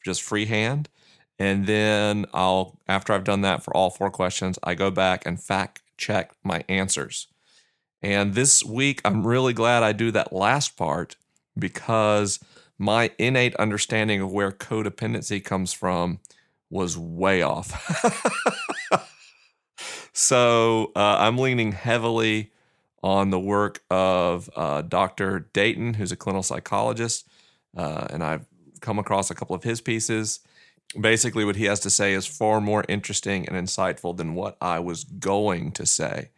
just 0.04 0.24
freehand. 0.24 0.88
And 1.38 1.68
then 1.68 2.26
I'll, 2.34 2.80
after 2.88 3.12
I've 3.12 3.26
done 3.26 3.42
that 3.42 3.62
for 3.62 3.76
all 3.76 3.90
four 3.90 4.10
questions, 4.10 4.58
I 4.64 4.76
go 4.76 4.90
back 4.90 5.26
and 5.26 5.42
fact 5.42 5.82
check 5.98 6.32
my 6.42 6.64
answers. 6.70 7.28
And 8.02 8.34
this 8.34 8.64
week, 8.64 9.02
I'm 9.04 9.28
really 9.28 9.54
glad 9.54 9.84
I 9.84 9.92
do 9.92 10.12
that 10.12 10.32
last 10.32 10.78
part 10.78 11.18
because 11.58 12.40
my 12.78 13.12
innate 13.18 13.56
understanding 13.56 14.22
of 14.22 14.32
where 14.32 14.52
codependency 14.52 15.44
comes 15.44 15.74
from 15.74 16.20
was 16.76 16.98
way 16.98 17.42
off. 17.42 17.72
so 20.14 20.92
uh, 20.96 21.18
I'm 21.20 21.38
leaning 21.38 21.72
heavily 21.72 22.52
on 23.02 23.30
the 23.30 23.40
work 23.40 23.82
of 23.90 24.50
uh, 24.56 24.82
Dr. 24.82 25.48
Dayton, 25.54 25.94
who's 25.94 26.12
a 26.12 26.18
clinical 26.18 26.44
psychologist, 26.44 27.28
uh, 27.78 28.08
and 28.10 28.24
I've 28.24 28.46
come 28.82 29.00
across 29.00 29.32
a 29.32 29.36
couple 29.36 29.56
of 29.56 29.64
his 29.64 29.80
pieces. 29.80 30.42
Basically, 31.00 31.46
what 31.46 31.56
he 31.56 31.66
has 31.66 31.80
to 31.82 31.90
say 31.90 32.14
is 32.14 32.28
far 32.28 32.60
more 32.60 32.84
interesting 32.90 33.48
and 33.48 33.58
insightful 33.58 34.16
than 34.16 34.36
what 34.36 34.58
I 34.62 34.80
was 34.80 35.04
going 35.06 35.72
to 35.74 35.86
say. 35.86 36.30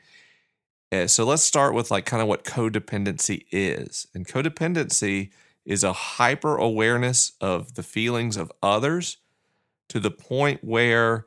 Uh, 0.91 1.07
so 1.07 1.25
let's 1.25 1.43
start 1.43 1.73
with 1.73 1.91
like 1.91 2.05
kind 2.05 2.21
of 2.21 2.27
what 2.27 2.45
codependency 2.45 3.45
is. 3.51 4.07
And 4.13 4.27
codependency 4.27 5.31
is 5.65 5.83
a 5.83 5.93
hyper 5.93 6.55
awareness 6.55 7.33
of 7.41 7.73
the 7.73 7.83
feelings 7.83 8.37
of 8.37 8.51
others 8.63 9.17
to 9.89 9.99
the 9.99 10.11
point 10.11 10.63
where 10.63 11.25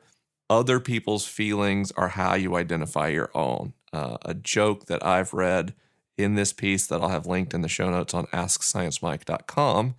other 0.49 0.79
people's 0.79 1.25
feelings 1.25 1.91
are 1.93 2.09
how 2.09 2.35
you 2.35 2.55
identify 2.55 3.07
your 3.07 3.31
own. 3.33 3.73
Uh, 3.93 4.17
a 4.23 4.33
joke 4.33 4.85
that 4.85 5.05
I've 5.05 5.33
read 5.33 5.73
in 6.17 6.35
this 6.35 6.53
piece 6.53 6.87
that 6.87 7.01
I'll 7.01 7.09
have 7.09 7.25
linked 7.25 7.53
in 7.53 7.61
the 7.61 7.67
show 7.67 7.89
notes 7.89 8.13
on 8.13 8.25
AskScienceMike.com 8.27 9.95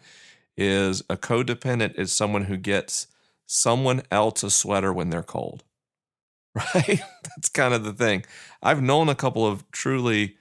is 0.56 1.00
a 1.08 1.16
codependent 1.16 1.98
is 1.98 2.12
someone 2.12 2.44
who 2.44 2.56
gets 2.56 3.06
someone 3.46 4.02
else 4.10 4.42
a 4.42 4.50
sweater 4.50 4.92
when 4.92 5.10
they're 5.10 5.22
cold. 5.22 5.64
Right? 6.54 7.00
That's 7.24 7.48
kind 7.48 7.72
of 7.72 7.82
the 7.82 7.94
thing. 7.94 8.26
I've 8.62 8.82
known 8.82 9.08
a 9.08 9.14
couple 9.14 9.46
of 9.46 9.70
truly 9.70 10.36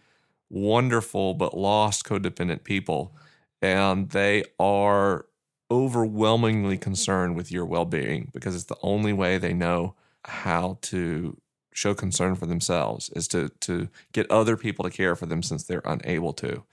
wonderful 0.50 1.34
but 1.36 1.58
lost 1.58 2.04
codependent 2.04 2.66
people, 2.66 3.16
and 3.62 4.10
they 4.10 4.44
are 4.60 5.26
overwhelmingly 5.72 6.78
concerned 6.78 7.36
with 7.36 7.52
your 7.52 7.66
well 7.66 7.86
being 7.86 8.30
because 8.34 8.54
it's 8.54 8.66
the 8.66 8.78
only 8.84 9.14
way 9.14 9.38
they 9.38 9.54
know 9.54 9.96
how 10.26 10.78
to 10.82 11.38
show 11.74 11.94
concern 11.94 12.36
for 12.36 12.46
themselves 12.46 13.10
is 13.16 13.28
to, 13.30 13.50
to 13.62 13.88
get 14.12 14.30
other 14.30 14.58
people 14.58 14.84
to 14.84 14.92
care 14.92 15.16
for 15.16 15.26
them 15.26 15.42
since 15.42 15.64
they're 15.64 15.82
unable 15.86 16.34
to. 16.34 16.64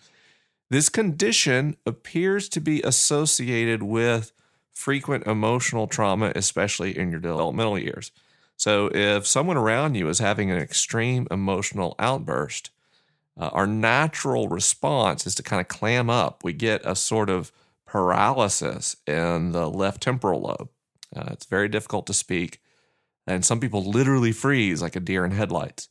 This 0.70 0.88
condition 0.88 1.76
appears 1.86 2.48
to 2.50 2.60
be 2.60 2.82
associated 2.82 3.82
with 3.82 4.32
frequent 4.74 5.26
emotional 5.26 5.86
trauma, 5.86 6.32
especially 6.34 6.96
in 6.98 7.10
your 7.10 7.20
developmental 7.20 7.78
years. 7.78 8.10
So, 8.56 8.90
if 8.92 9.26
someone 9.26 9.56
around 9.56 9.94
you 9.94 10.08
is 10.08 10.18
having 10.18 10.50
an 10.50 10.58
extreme 10.58 11.28
emotional 11.30 11.94
outburst, 12.00 12.70
uh, 13.38 13.50
our 13.52 13.68
natural 13.68 14.48
response 14.48 15.26
is 15.26 15.34
to 15.36 15.44
kind 15.44 15.60
of 15.60 15.68
clam 15.68 16.10
up. 16.10 16.42
We 16.42 16.52
get 16.52 16.82
a 16.84 16.96
sort 16.96 17.30
of 17.30 17.52
paralysis 17.88 18.96
in 19.06 19.52
the 19.52 19.68
left 19.68 20.02
temporal 20.02 20.42
lobe. 20.42 20.68
Uh, 21.16 21.30
it's 21.32 21.46
very 21.46 21.68
difficult 21.68 22.06
to 22.06 22.12
speak, 22.12 22.60
and 23.26 23.44
some 23.44 23.58
people 23.58 23.82
literally 23.82 24.30
freeze 24.30 24.82
like 24.82 24.94
a 24.94 25.00
deer 25.00 25.24
in 25.24 25.30
headlights. 25.30 25.88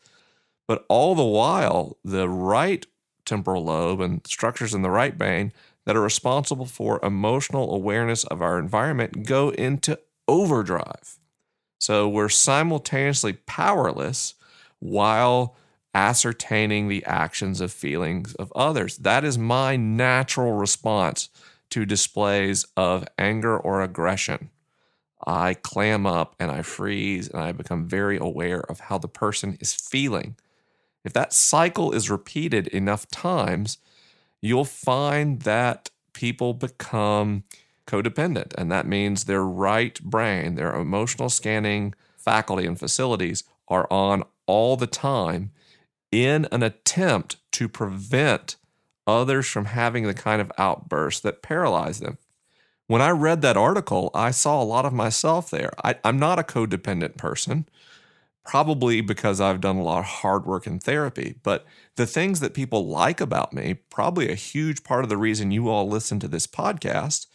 But 0.67 0.85
all 0.89 1.15
the 1.15 1.25
while, 1.25 1.97
the 2.03 2.29
right 2.29 2.85
temporal 3.25 3.65
lobe 3.65 3.99
and 3.99 4.25
structures 4.27 4.73
in 4.73 4.83
the 4.83 4.91
right 4.91 5.17
brain 5.17 5.51
that 5.85 5.95
are 5.95 6.01
responsible 6.01 6.65
for 6.65 7.03
emotional 7.03 7.73
awareness 7.73 8.23
of 8.25 8.41
our 8.41 8.59
environment 8.59 9.25
go 9.25 9.49
into 9.49 9.99
overdrive. 10.27 11.17
So 11.79 12.07
we're 12.07 12.29
simultaneously 12.29 13.33
powerless 13.33 14.35
while 14.79 15.55
ascertaining 15.95 16.87
the 16.87 17.03
actions 17.05 17.59
of 17.59 17.71
feelings 17.71 18.35
of 18.35 18.53
others. 18.55 18.97
That 18.97 19.23
is 19.23 19.37
my 19.37 19.77
natural 19.77 20.53
response 20.53 21.29
to 21.69 21.85
displays 21.85 22.65
of 22.75 23.05
anger 23.17 23.57
or 23.57 23.81
aggression. 23.81 24.49
I 25.25 25.55
clam 25.55 26.05
up 26.05 26.35
and 26.39 26.51
I 26.51 26.61
freeze 26.61 27.27
and 27.27 27.41
I 27.41 27.51
become 27.51 27.87
very 27.87 28.17
aware 28.17 28.59
of 28.61 28.81
how 28.81 28.97
the 28.97 29.07
person 29.07 29.57
is 29.59 29.73
feeling. 29.73 30.35
If 31.03 31.13
that 31.13 31.33
cycle 31.33 31.91
is 31.91 32.09
repeated 32.09 32.67
enough 32.67 33.07
times, 33.09 33.77
you'll 34.41 34.65
find 34.65 35.41
that 35.41 35.89
people 36.13 36.53
become 36.53 37.43
codependent. 37.87 38.53
And 38.57 38.71
that 38.71 38.85
means 38.85 39.23
their 39.23 39.43
right 39.43 39.99
brain, 40.01 40.55
their 40.55 40.75
emotional 40.75 41.29
scanning 41.29 41.95
faculty 42.17 42.65
and 42.65 42.77
facilities 42.77 43.43
are 43.69 43.87
on 43.89 44.23
all 44.45 44.75
the 44.75 44.87
time 44.87 45.51
in 46.11 46.47
an 46.51 46.63
attempt 46.63 47.37
to 47.53 47.69
prevent 47.69 48.56
others 49.07 49.47
from 49.47 49.65
having 49.65 50.03
the 50.03 50.13
kind 50.13 50.41
of 50.41 50.51
outbursts 50.57 51.21
that 51.21 51.41
paralyze 51.41 51.99
them. 51.99 52.17
When 52.87 53.01
I 53.01 53.09
read 53.09 53.41
that 53.41 53.57
article, 53.57 54.11
I 54.13 54.31
saw 54.31 54.61
a 54.61 54.65
lot 54.65 54.85
of 54.85 54.93
myself 54.93 55.49
there. 55.49 55.71
I, 55.83 55.95
am 56.03 56.19
not 56.19 56.39
a 56.39 56.43
codependent 56.43 57.17
person, 57.17 57.67
probably 58.45 59.01
because 59.01 59.41
I've 59.41 59.59
done 59.59 59.77
a 59.77 59.83
lot 59.83 59.99
of 59.99 60.05
hard 60.05 60.45
work 60.45 60.67
in 60.67 60.79
therapy. 60.79 61.35
But 61.43 61.65
the 61.95 62.05
things 62.05 62.39
that 62.39 62.53
people 62.53 62.87
like 62.87 63.19
about 63.19 63.51
me, 63.51 63.75
probably 63.89 64.29
a 64.29 64.35
huge 64.35 64.83
part 64.83 65.03
of 65.03 65.09
the 65.09 65.17
reason 65.17 65.51
you 65.51 65.67
all 65.67 65.87
listen 65.87 66.19
to 66.21 66.27
this 66.27 66.47
podcast, 66.47 67.25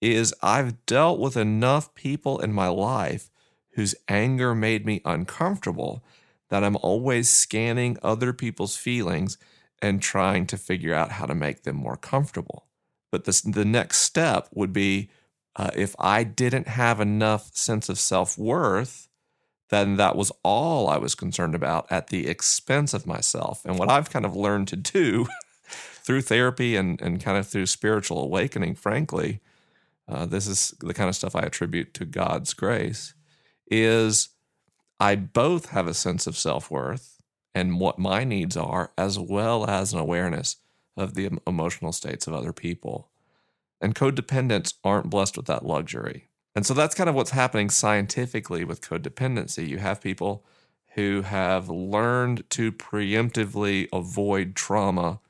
is 0.00 0.34
I've 0.42 0.84
dealt 0.86 1.18
with 1.18 1.36
enough 1.36 1.94
people 1.94 2.38
in 2.40 2.52
my 2.52 2.68
life 2.68 3.30
whose 3.72 3.94
anger 4.08 4.54
made 4.54 4.86
me 4.86 5.00
uncomfortable 5.04 6.04
that 6.48 6.62
I'm 6.62 6.76
always 6.76 7.30
scanning 7.30 7.98
other 8.02 8.32
people's 8.32 8.76
feelings 8.76 9.38
and 9.82 10.00
trying 10.00 10.46
to 10.46 10.56
figure 10.56 10.94
out 10.94 11.10
how 11.10 11.26
to 11.26 11.34
make 11.34 11.64
them 11.64 11.76
more 11.76 11.96
comfortable. 11.96 12.66
But 13.10 13.24
this, 13.24 13.42
the 13.42 13.64
next 13.64 13.98
step 13.98 14.48
would 14.54 14.72
be 14.72 15.10
uh, 15.56 15.70
if 15.74 15.94
I 15.98 16.24
didn't 16.24 16.68
have 16.68 17.00
enough 17.00 17.54
sense 17.54 17.88
of 17.88 17.98
self 17.98 18.38
worth, 18.38 19.08
then 19.68 19.96
that 19.96 20.16
was 20.16 20.32
all 20.42 20.88
I 20.88 20.96
was 20.98 21.14
concerned 21.14 21.54
about 21.54 21.90
at 21.90 22.06
the 22.06 22.28
expense 22.28 22.94
of 22.94 23.06
myself. 23.06 23.64
And 23.64 23.78
what 23.78 23.90
I've 23.90 24.10
kind 24.10 24.24
of 24.24 24.36
learned 24.36 24.68
to 24.68 24.76
do 24.76 25.26
through 25.64 26.22
therapy 26.22 26.76
and, 26.76 27.00
and 27.02 27.22
kind 27.22 27.36
of 27.36 27.46
through 27.46 27.66
spiritual 27.66 28.22
awakening, 28.22 28.76
frankly, 28.76 29.40
uh, 30.08 30.26
this 30.26 30.46
is 30.46 30.74
the 30.80 30.94
kind 30.94 31.08
of 31.08 31.16
stuff 31.16 31.36
I 31.36 31.40
attribute 31.40 31.94
to 31.94 32.04
God's 32.04 32.54
grace, 32.54 33.14
is 33.70 34.30
I 35.00 35.16
both 35.16 35.70
have 35.70 35.86
a 35.86 35.94
sense 35.94 36.26
of 36.26 36.36
self 36.36 36.70
worth 36.70 37.21
and 37.54 37.80
what 37.80 37.98
my 37.98 38.24
needs 38.24 38.56
are, 38.56 38.92
as 38.96 39.18
well 39.18 39.68
as 39.68 39.92
an 39.92 39.98
awareness 39.98 40.56
of 40.96 41.14
the 41.14 41.30
emotional 41.46 41.92
states 41.92 42.26
of 42.26 42.34
other 42.34 42.52
people. 42.52 43.10
And 43.80 43.94
codependents 43.94 44.74
aren't 44.84 45.10
blessed 45.10 45.36
with 45.36 45.46
that 45.46 45.64
luxury. 45.64 46.28
And 46.54 46.66
so 46.66 46.74
that's 46.74 46.94
kind 46.94 47.08
of 47.08 47.14
what's 47.14 47.30
happening 47.30 47.70
scientifically 47.70 48.64
with 48.64 48.80
codependency. 48.80 49.66
You 49.66 49.78
have 49.78 50.00
people 50.00 50.44
who 50.94 51.22
have 51.22 51.68
learned 51.68 52.48
to 52.50 52.70
preemptively 52.70 53.88
avoid 53.92 54.54
trauma 54.54 55.20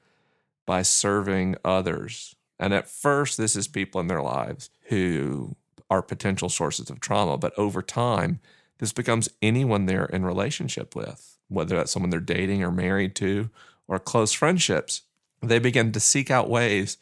by 0.67 0.83
serving 0.83 1.57
others. 1.65 2.35
And 2.59 2.75
at 2.75 2.89
first, 2.89 3.39
this 3.39 3.57
is 3.57 3.69
people 3.69 4.01
in 4.01 4.09
their 4.09 4.23
lives 4.23 4.71
who 4.89 5.57
are 5.89 6.03
potential 6.03 6.49
sources 6.49 6.91
of 6.91 7.01
trauma. 7.01 7.39
But 7.39 7.57
over 7.57 7.83
time, 7.83 8.41
this 8.79 8.93
becomes 8.93 9.29
anyone 9.41 9.87
they're 9.87 10.07
in 10.07 10.25
relationship 10.25 10.97
with, 10.97 11.32
whether 11.53 11.77
that's 11.77 11.93
someone 11.93 12.11
they're 12.11 12.21
dating 12.21 12.63
or 12.63 12.71
married 12.71 13.15
to 13.15 13.51
or 13.89 13.99
close 13.99 14.33
friendships 14.33 15.03
they 15.43 15.59
begin 15.59 15.93
to 15.93 16.01
seek 16.01 16.31
out 16.31 16.49
ways 16.49 16.97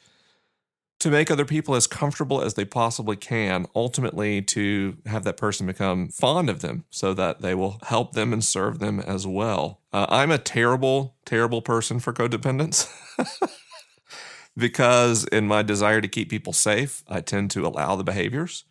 to 0.99 1.11
make 1.11 1.31
other 1.31 1.47
people 1.47 1.75
as 1.75 1.87
comfortable 1.87 2.43
as 2.43 2.55
they 2.55 2.65
possibly 2.65 3.17
can, 3.17 3.67
ultimately 3.75 4.43
to 4.43 4.99
have 5.07 5.25
that 5.25 5.39
person 5.39 5.67
become 5.67 6.09
fond 6.09 6.51
of 6.51 6.61
them 6.61 6.85
so 6.91 7.15
that 7.15 7.41
they 7.41 7.55
will 7.55 7.79
help 7.85 8.13
them 8.13 8.33
and 8.35 8.45
serve 8.45 8.79
them 8.79 9.01
as 9.01 9.27
well. 9.27 9.81
Uh, 9.93 10.07
I'm 10.11 10.31
a 10.31 10.39
terrible, 10.39 11.17
terrible 11.25 11.63
person 11.63 12.01
for 12.01 12.13
codependence. 12.13 12.87
because 14.57 15.25
in 15.25 15.47
my 15.47 15.63
desire 15.63 16.03
to 16.03 16.09
keep 16.09 16.29
people 16.29 16.53
safe, 16.53 17.03
I 17.09 17.23
tend 17.23 17.51
to 17.53 17.67
allow 17.67 17.97
the 17.97 18.05
behaviors. 18.05 18.65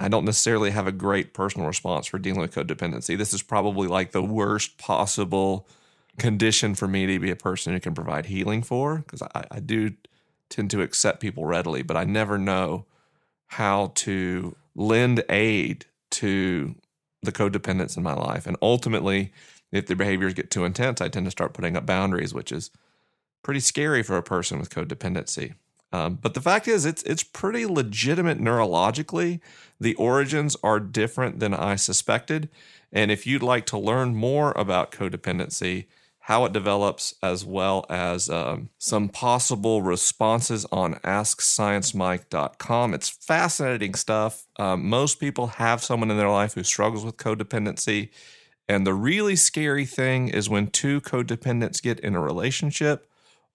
I 0.00 0.08
don't 0.08 0.24
necessarily 0.24 0.70
have 0.70 0.86
a 0.86 0.92
great 0.92 1.34
personal 1.34 1.66
response 1.66 2.06
for 2.06 2.18
dealing 2.18 2.40
with 2.40 2.54
codependency. 2.54 3.18
This 3.18 3.34
is 3.34 3.42
probably 3.42 3.86
like 3.86 4.12
the 4.12 4.22
worst 4.22 4.78
possible 4.78 5.68
condition 6.18 6.74
for 6.74 6.88
me 6.88 7.06
to 7.06 7.18
be 7.18 7.30
a 7.30 7.36
person 7.36 7.74
who 7.74 7.80
can 7.80 7.94
provide 7.94 8.26
healing 8.26 8.62
for 8.62 8.98
because 8.98 9.22
I, 9.22 9.44
I 9.50 9.60
do 9.60 9.92
tend 10.48 10.70
to 10.70 10.80
accept 10.80 11.20
people 11.20 11.44
readily, 11.44 11.82
but 11.82 11.98
I 11.98 12.04
never 12.04 12.38
know 12.38 12.86
how 13.46 13.92
to 13.96 14.56
lend 14.74 15.22
aid 15.28 15.84
to 16.12 16.74
the 17.22 17.32
codependence 17.32 17.96
in 17.96 18.02
my 18.02 18.14
life. 18.14 18.46
And 18.46 18.56
ultimately, 18.62 19.32
if 19.70 19.86
the 19.86 19.94
behaviors 19.94 20.32
get 20.32 20.50
too 20.50 20.64
intense, 20.64 21.02
I 21.02 21.08
tend 21.08 21.26
to 21.26 21.30
start 21.30 21.52
putting 21.52 21.76
up 21.76 21.84
boundaries, 21.84 22.32
which 22.32 22.52
is 22.52 22.70
pretty 23.42 23.60
scary 23.60 24.02
for 24.02 24.16
a 24.16 24.22
person 24.22 24.58
with 24.58 24.70
codependency. 24.70 25.54
Um, 25.92 26.18
but 26.20 26.34
the 26.34 26.40
fact 26.40 26.68
is, 26.68 26.86
it's 26.86 27.02
it's 27.02 27.22
pretty 27.22 27.66
legitimate 27.66 28.38
neurologically. 28.38 29.40
The 29.80 29.94
origins 29.94 30.56
are 30.62 30.78
different 30.78 31.40
than 31.40 31.54
I 31.54 31.76
suspected. 31.76 32.48
And 32.92 33.10
if 33.10 33.26
you'd 33.26 33.42
like 33.42 33.66
to 33.66 33.78
learn 33.78 34.14
more 34.14 34.52
about 34.52 34.92
codependency, 34.92 35.86
how 36.20 36.44
it 36.44 36.52
develops, 36.52 37.14
as 37.22 37.44
well 37.44 37.84
as 37.88 38.30
um, 38.30 38.68
some 38.78 39.08
possible 39.08 39.82
responses 39.82 40.64
on 40.70 40.94
AskScienceMike.com. 40.96 42.94
It's 42.94 43.08
fascinating 43.08 43.94
stuff. 43.94 44.46
Um, 44.56 44.88
most 44.88 45.18
people 45.18 45.48
have 45.48 45.82
someone 45.82 46.10
in 46.10 46.18
their 46.18 46.28
life 46.28 46.54
who 46.54 46.62
struggles 46.62 47.04
with 47.04 47.16
codependency. 47.16 48.10
And 48.68 48.86
the 48.86 48.94
really 48.94 49.34
scary 49.34 49.86
thing 49.86 50.28
is 50.28 50.48
when 50.48 50.68
two 50.68 51.00
codependents 51.00 51.82
get 51.82 51.98
in 51.98 52.14
a 52.14 52.20
relationship 52.20 53.09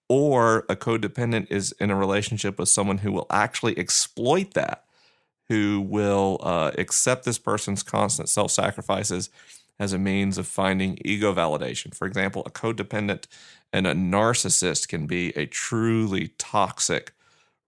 or 0.08 0.64
a 0.68 0.76
codependent 0.76 1.50
is 1.50 1.72
in 1.80 1.90
a 1.90 1.96
relationship 1.96 2.58
with 2.58 2.68
someone 2.68 2.98
who 2.98 3.12
will 3.12 3.26
actually 3.30 3.78
exploit 3.78 4.54
that, 4.54 4.84
who 5.48 5.80
will 5.80 6.38
uh, 6.42 6.72
accept 6.78 7.24
this 7.24 7.38
person's 7.38 7.82
constant 7.82 8.28
self 8.28 8.50
sacrifices 8.50 9.30
as 9.78 9.92
a 9.92 9.98
means 9.98 10.38
of 10.38 10.46
finding 10.46 10.98
ego 11.04 11.34
validation. 11.34 11.94
For 11.94 12.06
example, 12.06 12.42
a 12.46 12.50
codependent 12.50 13.26
and 13.72 13.86
a 13.86 13.94
narcissist 13.94 14.88
can 14.88 15.06
be 15.06 15.36
a 15.36 15.46
truly 15.46 16.28
toxic 16.38 17.12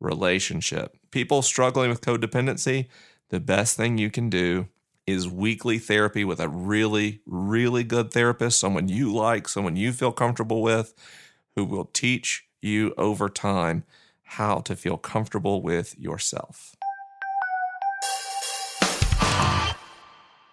relationship. 0.00 0.96
People 1.10 1.42
struggling 1.42 1.90
with 1.90 2.00
codependency, 2.00 2.86
the 3.30 3.40
best 3.40 3.76
thing 3.76 3.98
you 3.98 4.10
can 4.10 4.30
do 4.30 4.68
is 5.06 5.28
weekly 5.28 5.78
therapy 5.78 6.24
with 6.24 6.38
a 6.38 6.48
really, 6.48 7.20
really 7.26 7.82
good 7.82 8.12
therapist, 8.12 8.58
someone 8.58 8.88
you 8.88 9.12
like, 9.12 9.48
someone 9.48 9.74
you 9.76 9.92
feel 9.92 10.12
comfortable 10.12 10.62
with, 10.62 10.94
who 11.58 11.64
will 11.64 11.86
teach 11.86 12.46
you 12.62 12.94
over 12.96 13.28
time 13.28 13.82
how 14.22 14.60
to 14.60 14.76
feel 14.76 14.96
comfortable 14.96 15.60
with 15.60 15.98
yourself. 15.98 16.76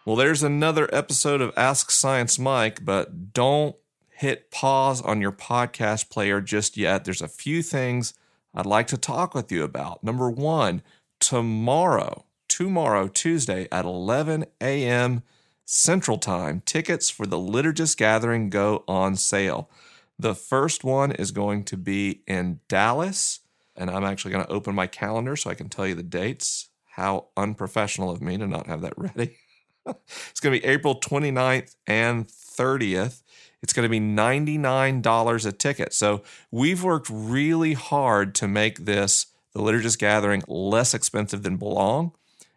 Well, 0.03 0.15
there's 0.15 0.41
another 0.41 0.89
episode 0.91 1.41
of 1.41 1.53
Ask 1.55 1.91
Science 1.91 2.39
Mike, 2.39 2.83
but 2.83 3.33
don't 3.33 3.75
hit 4.09 4.49
pause 4.49 4.99
on 4.99 5.21
your 5.21 5.31
podcast 5.31 6.09
player 6.09 6.41
just 6.41 6.75
yet. 6.75 7.05
There's 7.05 7.21
a 7.21 7.27
few 7.27 7.61
things 7.61 8.15
I'd 8.55 8.65
like 8.65 8.87
to 8.87 8.97
talk 8.97 9.35
with 9.35 9.51
you 9.51 9.63
about. 9.63 10.03
Number 10.03 10.31
one, 10.31 10.81
tomorrow, 11.19 12.25
tomorrow, 12.47 13.09
Tuesday 13.09 13.67
at 13.71 13.85
11 13.85 14.45
a.m. 14.59 15.21
Central 15.65 16.17
Time, 16.17 16.63
tickets 16.65 17.11
for 17.11 17.27
the 17.27 17.37
Liturgist 17.37 17.95
Gathering 17.95 18.49
go 18.49 18.83
on 18.87 19.15
sale. 19.15 19.69
The 20.17 20.35
first 20.35 20.83
one 20.83 21.11
is 21.11 21.31
going 21.31 21.65
to 21.65 21.77
be 21.77 22.21
in 22.27 22.59
Dallas, 22.67 23.41
and 23.75 23.89
I'm 23.89 24.05
actually 24.05 24.31
going 24.31 24.45
to 24.45 24.51
open 24.51 24.73
my 24.75 24.87
calendar 24.87 25.35
so 25.35 25.49
I 25.49 25.55
can 25.55 25.69
tell 25.69 25.85
you 25.85 25.95
the 25.95 26.03
dates. 26.03 26.69
How 26.91 27.27
unprofessional 27.35 28.09
of 28.09 28.21
me 28.21 28.37
to 28.37 28.47
not 28.47 28.67
have 28.67 28.81
that 28.81 28.93
ready 28.97 29.37
it's 29.85 30.39
going 30.39 30.53
to 30.53 30.59
be 30.59 30.65
April 30.65 30.99
29th 30.99 31.75
and 31.87 32.27
30th. 32.27 33.21
It's 33.61 33.73
going 33.73 33.83
to 33.83 33.89
be 33.89 33.99
$99 33.99 35.45
a 35.45 35.51
ticket. 35.51 35.93
So 35.93 36.23
we've 36.51 36.83
worked 36.83 37.09
really 37.11 37.73
hard 37.73 38.35
to 38.35 38.47
make 38.47 38.85
this, 38.85 39.27
the 39.53 39.59
Liturgist 39.59 39.99
Gathering, 39.99 40.43
less 40.47 40.93
expensive 40.93 41.43
than 41.43 41.57
Belong. 41.57 42.13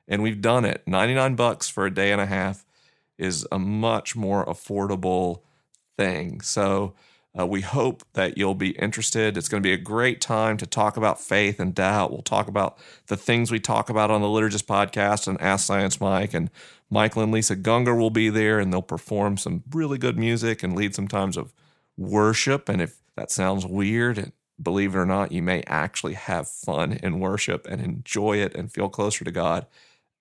And 0.06 0.22
we've 0.22 0.40
done 0.40 0.64
it. 0.64 0.82
99 0.86 1.34
bucks 1.36 1.68
for 1.68 1.86
a 1.86 1.94
day 1.94 2.12
and 2.12 2.20
a 2.20 2.26
half 2.26 2.64
is 3.18 3.46
a 3.50 3.58
much 3.58 4.16
more 4.16 4.44
affordable 4.46 5.42
thing. 5.96 6.40
So 6.40 6.94
Uh, 7.38 7.46
we 7.46 7.60
hope 7.60 8.02
that 8.14 8.36
you'll 8.36 8.54
be 8.54 8.70
interested. 8.70 9.36
It's 9.36 9.48
going 9.48 9.62
to 9.62 9.66
be 9.66 9.72
a 9.72 9.78
great 9.78 10.20
time 10.20 10.56
to 10.56 10.66
talk 10.66 10.96
about 10.96 11.20
faith 11.20 11.60
and 11.60 11.74
doubt. 11.74 12.10
We'll 12.10 12.22
talk 12.22 12.48
about 12.48 12.78
the 13.06 13.16
things 13.16 13.50
we 13.50 13.60
talk 13.60 13.88
about 13.88 14.10
on 14.10 14.22
the 14.22 14.26
Liturgist 14.26 14.64
podcast 14.64 15.28
and 15.28 15.40
Ask 15.40 15.66
Science 15.66 16.00
Mike. 16.00 16.34
And 16.34 16.50
Michael 16.90 17.22
and 17.22 17.30
Lisa 17.30 17.54
Gungor 17.54 17.96
will 17.96 18.10
be 18.10 18.28
there 18.28 18.58
and 18.58 18.72
they'll 18.72 18.82
perform 18.82 19.36
some 19.36 19.62
really 19.70 19.98
good 19.98 20.18
music 20.18 20.62
and 20.62 20.74
lead 20.74 20.94
some 20.94 21.06
times 21.06 21.36
of 21.36 21.54
worship. 21.96 22.68
And 22.68 22.82
if 22.82 22.98
that 23.14 23.30
sounds 23.30 23.64
weird, 23.64 24.32
believe 24.60 24.96
it 24.96 24.98
or 24.98 25.06
not, 25.06 25.30
you 25.30 25.42
may 25.42 25.62
actually 25.68 26.14
have 26.14 26.48
fun 26.48 26.94
in 27.02 27.20
worship 27.20 27.66
and 27.68 27.80
enjoy 27.80 28.38
it 28.38 28.54
and 28.56 28.72
feel 28.72 28.88
closer 28.88 29.24
to 29.24 29.30
God 29.30 29.66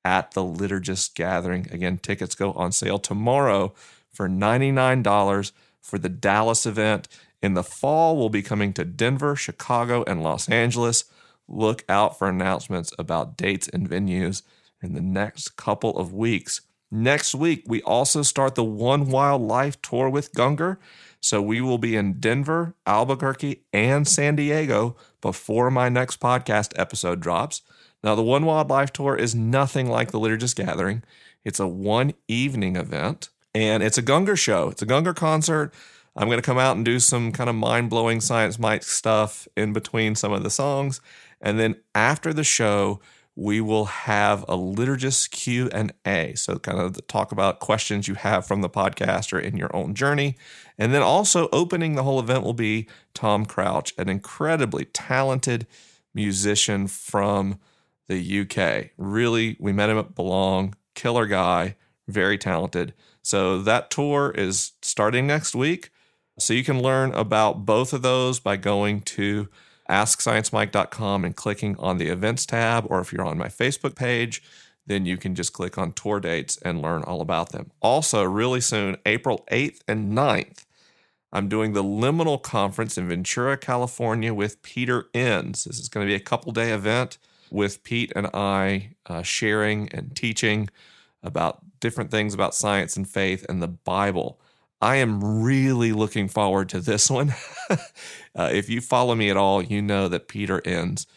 at 0.06 0.32
the 0.32 0.42
Liturgist 0.42 1.16
gathering. 1.16 1.68
Again, 1.72 1.98
tickets 1.98 2.36
go 2.36 2.52
on 2.54 2.72
sale 2.72 3.00
tomorrow 3.00 3.74
for 4.14 4.30
$99 4.30 5.52
for 5.88 5.98
the 5.98 6.10
Dallas 6.10 6.66
event. 6.66 7.08
In 7.42 7.54
the 7.54 7.64
fall, 7.64 8.18
we'll 8.18 8.30
be 8.30 8.42
coming 8.42 8.74
to 8.74 8.84
Denver, 8.84 9.36
Chicago, 9.36 10.04
and 10.06 10.22
Los 10.22 10.50
Angeles. 10.50 11.06
Look 11.48 11.86
out 11.88 12.20
for 12.20 12.28
announcements 12.28 12.92
about 13.00 13.38
dates 13.38 13.70
and 13.70 13.90
venues 13.90 14.42
in 14.82 14.94
the 14.94 15.02
next 15.02 15.56
couple 15.56 15.98
of 15.98 16.14
weeks. 16.14 16.62
Next 16.92 17.34
week, 17.34 17.64
we 17.68 17.82
also 17.84 18.22
start 18.22 18.56
the 18.56 18.64
One 18.64 19.10
Wild 19.10 19.42
Life 19.42 19.82
tour 19.82 20.10
with 20.10 20.34
Gungor. 20.34 20.78
So 21.22 21.42
we 21.42 21.62
will 21.62 21.78
be 21.78 21.96
in 21.96 22.20
Denver, 22.20 22.76
Albuquerque, 22.86 23.64
and 23.72 24.08
San 24.08 24.36
Diego 24.36 24.96
before 25.22 25.72
my 25.72 25.90
next 25.90 26.20
podcast 26.20 26.74
episode 26.78 27.22
drops. 27.22 27.62
Now, 28.04 28.16
the 28.16 28.24
One 28.24 28.46
Wild 28.46 28.70
Life 28.70 28.92
tour 28.94 29.16
is 29.16 29.34
nothing 29.34 29.90
like 29.90 30.12
the 30.12 30.20
Liturgist 30.20 30.56
Gathering. 30.56 31.04
It's 31.44 31.60
a 31.60 31.68
one 31.68 32.14
evening 32.28 32.76
event 32.76 33.30
and 33.58 33.82
it's 33.82 33.98
a 33.98 34.04
Gungor 34.04 34.38
show. 34.38 34.70
It's 34.70 34.84
a 34.84 34.86
Gungor 34.86 35.16
concert. 35.16 35.74
I'm 36.16 36.28
going 36.28 36.38
to 36.38 36.46
come 36.46 36.60
out 36.60 36.76
and 36.76 36.86
do 36.86 37.00
some 37.00 37.32
kind 37.32 37.50
of 37.50 37.56
mind 37.56 37.90
blowing 37.90 38.22
Science 38.22 38.60
Mike 38.60 38.84
stuff 38.84 39.48
in 39.58 39.74
between 39.74 40.16
some 40.16 40.32
of 40.32 40.44
the 40.44 40.50
songs. 40.52 41.02
And 41.42 41.60
then 41.60 41.76
after 41.96 42.34
the 42.34 42.44
show, 42.44 43.00
we 43.36 43.62
will 43.62 43.86
have 43.86 44.44
a 44.44 44.58
liturgist 44.58 45.32
Q 45.32 45.70
and 45.72 45.92
A. 46.06 46.34
So 46.36 46.60
kind 46.60 46.80
of 46.80 47.06
talk 47.08 47.32
about 47.32 47.60
questions 47.60 48.08
you 48.08 48.14
have 48.16 48.48
from 48.48 48.62
the 48.62 48.70
podcast 48.70 49.34
or 49.34 49.40
in 49.40 49.58
your 49.58 49.76
own 49.76 49.96
journey. 49.96 50.38
And 50.78 50.94
then 50.94 51.02
also 51.02 51.50
opening 51.52 51.96
the 51.96 52.04
whole 52.04 52.20
event 52.20 52.44
will 52.44 52.54
be 52.54 52.88
Tom 53.16 53.46
Crouch, 53.46 53.94
an 53.98 54.08
incredibly 54.08 54.86
talented 54.86 55.66
musician 56.14 56.88
from 56.88 57.60
the 58.08 58.42
UK. 58.42 58.92
Really, 58.98 59.58
we 59.60 59.72
met 59.72 59.90
him 59.90 59.98
at 59.98 60.16
Belong, 60.16 60.76
killer 60.94 61.26
guy, 61.26 61.76
very 62.08 62.38
talented. 62.38 62.94
So 63.28 63.62
that 63.64 63.92
tour 63.92 64.32
is 64.32 64.72
starting 64.82 65.28
next 65.28 65.54
week. 65.54 65.90
So 66.40 66.54
you 66.54 66.64
can 66.64 66.82
learn 66.82 67.14
about 67.14 67.66
both 67.66 67.92
of 67.92 68.02
those 68.02 68.40
by 68.40 68.56
going 68.56 69.02
to 69.02 69.50
AskScienceMike.com 69.90 71.26
and 71.26 71.36
clicking 71.36 71.76
on 71.78 71.98
the 71.98 72.08
events 72.08 72.46
tab, 72.46 72.86
or 72.90 73.02
if 73.02 73.12
you're 73.12 73.26
on 73.26 73.38
my 73.38 73.50
Facebook 73.50 73.98
page, 73.98 74.42
then 74.86 75.06
you 75.06 75.18
can 75.18 75.36
just 75.36 75.52
click 75.52 75.78
on 75.78 75.92
tour 75.92 76.22
dates 76.22 76.58
and 76.62 76.82
learn 76.82 77.04
all 77.04 77.20
about 77.20 77.52
them. 77.52 77.72
Also, 77.82 78.24
really 78.24 78.62
soon, 78.62 78.96
April 79.06 79.46
8th 79.52 79.82
and 79.90 80.18
9th, 80.18 80.64
I'm 81.34 81.50
doing 81.50 81.74
the 81.74 81.84
Liminal 81.84 82.42
Conference 82.42 82.98
in 82.98 83.10
Ventura, 83.10 83.58
California 83.58 84.34
with 84.34 84.62
Peter 84.62 85.08
Enns. 85.14 85.66
This 85.66 85.80
is 85.80 85.90
going 85.90 86.08
to 86.08 86.10
be 86.10 86.16
a 86.16 86.22
couple 86.22 86.54
day 86.54 86.72
event 86.72 87.18
with 87.52 87.84
Pete 87.84 88.14
and 88.16 88.28
I 88.28 88.96
uh, 89.06 89.22
sharing 89.22 89.90
and 89.90 90.16
teaching 90.16 90.70
about 91.24 91.60
different 91.80 92.12
things 92.12 92.34
about 92.34 92.56
science 92.56 92.96
and 92.98 93.08
faith 93.08 93.46
and 93.50 93.62
the 93.62 93.68
Bible. 93.68 94.40
I 94.82 94.98
am 94.98 95.44
really 95.44 95.92
looking 95.92 96.28
forward 96.28 96.70
to 96.70 96.80
this 96.80 97.10
one. 97.10 97.34
uh, 97.70 98.50
if 98.52 98.70
you 98.70 98.82
follow 98.82 99.16
me 99.16 99.30
at 99.30 99.38
all, 99.38 99.62
you 99.62 99.82
know 99.82 100.08
that 100.08 100.28
Peter 100.28 100.62
Enns 100.66 101.08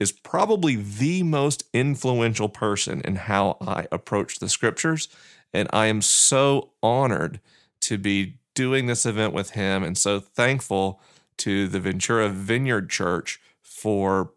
is 0.00 0.12
probably 0.12 0.76
the 0.76 1.22
most 1.22 1.64
influential 1.72 2.48
person 2.48 3.00
in 3.02 3.16
how 3.16 3.56
I 3.60 3.86
approach 3.92 4.38
the 4.38 4.48
scriptures. 4.48 5.08
And 5.52 5.68
I 5.72 5.86
am 5.86 6.02
so 6.02 6.72
honored 6.82 7.40
to 7.82 7.96
be 7.96 8.38
doing 8.54 8.86
this 8.86 9.06
event 9.06 9.32
with 9.32 9.50
him 9.50 9.84
and 9.84 9.96
so 9.96 10.18
thankful 10.18 11.00
to 11.38 11.68
the 11.68 11.80
Ventura 11.80 12.28
Vineyard 12.28 12.90
Church 12.90 13.40
for 13.62 14.32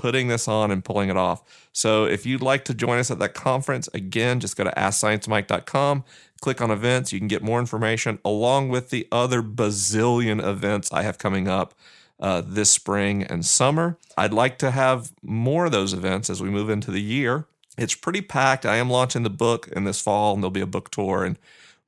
putting 0.00 0.28
this 0.28 0.48
on 0.48 0.70
and 0.70 0.82
pulling 0.82 1.10
it 1.10 1.16
off. 1.18 1.68
So 1.72 2.06
if 2.06 2.24
you'd 2.24 2.40
like 2.40 2.64
to 2.64 2.74
join 2.74 2.98
us 2.98 3.10
at 3.10 3.18
that 3.18 3.34
conference, 3.34 3.86
again, 3.92 4.40
just 4.40 4.56
go 4.56 4.64
to 4.64 4.70
AskScienceMike.com, 4.70 6.04
click 6.40 6.62
on 6.62 6.70
events. 6.70 7.12
You 7.12 7.18
can 7.18 7.28
get 7.28 7.42
more 7.42 7.60
information 7.60 8.18
along 8.24 8.70
with 8.70 8.88
the 8.88 9.06
other 9.12 9.42
bazillion 9.42 10.42
events 10.42 10.90
I 10.90 11.02
have 11.02 11.18
coming 11.18 11.48
up 11.48 11.74
uh, 12.18 12.40
this 12.42 12.70
spring 12.70 13.24
and 13.24 13.44
summer. 13.44 13.98
I'd 14.16 14.32
like 14.32 14.56
to 14.58 14.70
have 14.70 15.12
more 15.22 15.66
of 15.66 15.72
those 15.72 15.92
events 15.92 16.30
as 16.30 16.40
we 16.40 16.48
move 16.48 16.70
into 16.70 16.90
the 16.90 17.02
year. 17.02 17.46
It's 17.76 17.94
pretty 17.94 18.22
packed. 18.22 18.64
I 18.64 18.76
am 18.76 18.88
launching 18.88 19.22
the 19.22 19.28
book 19.28 19.68
in 19.68 19.84
this 19.84 20.00
fall, 20.00 20.32
and 20.32 20.42
there'll 20.42 20.50
be 20.50 20.62
a 20.62 20.66
book 20.66 20.90
tour 20.90 21.24
and 21.24 21.38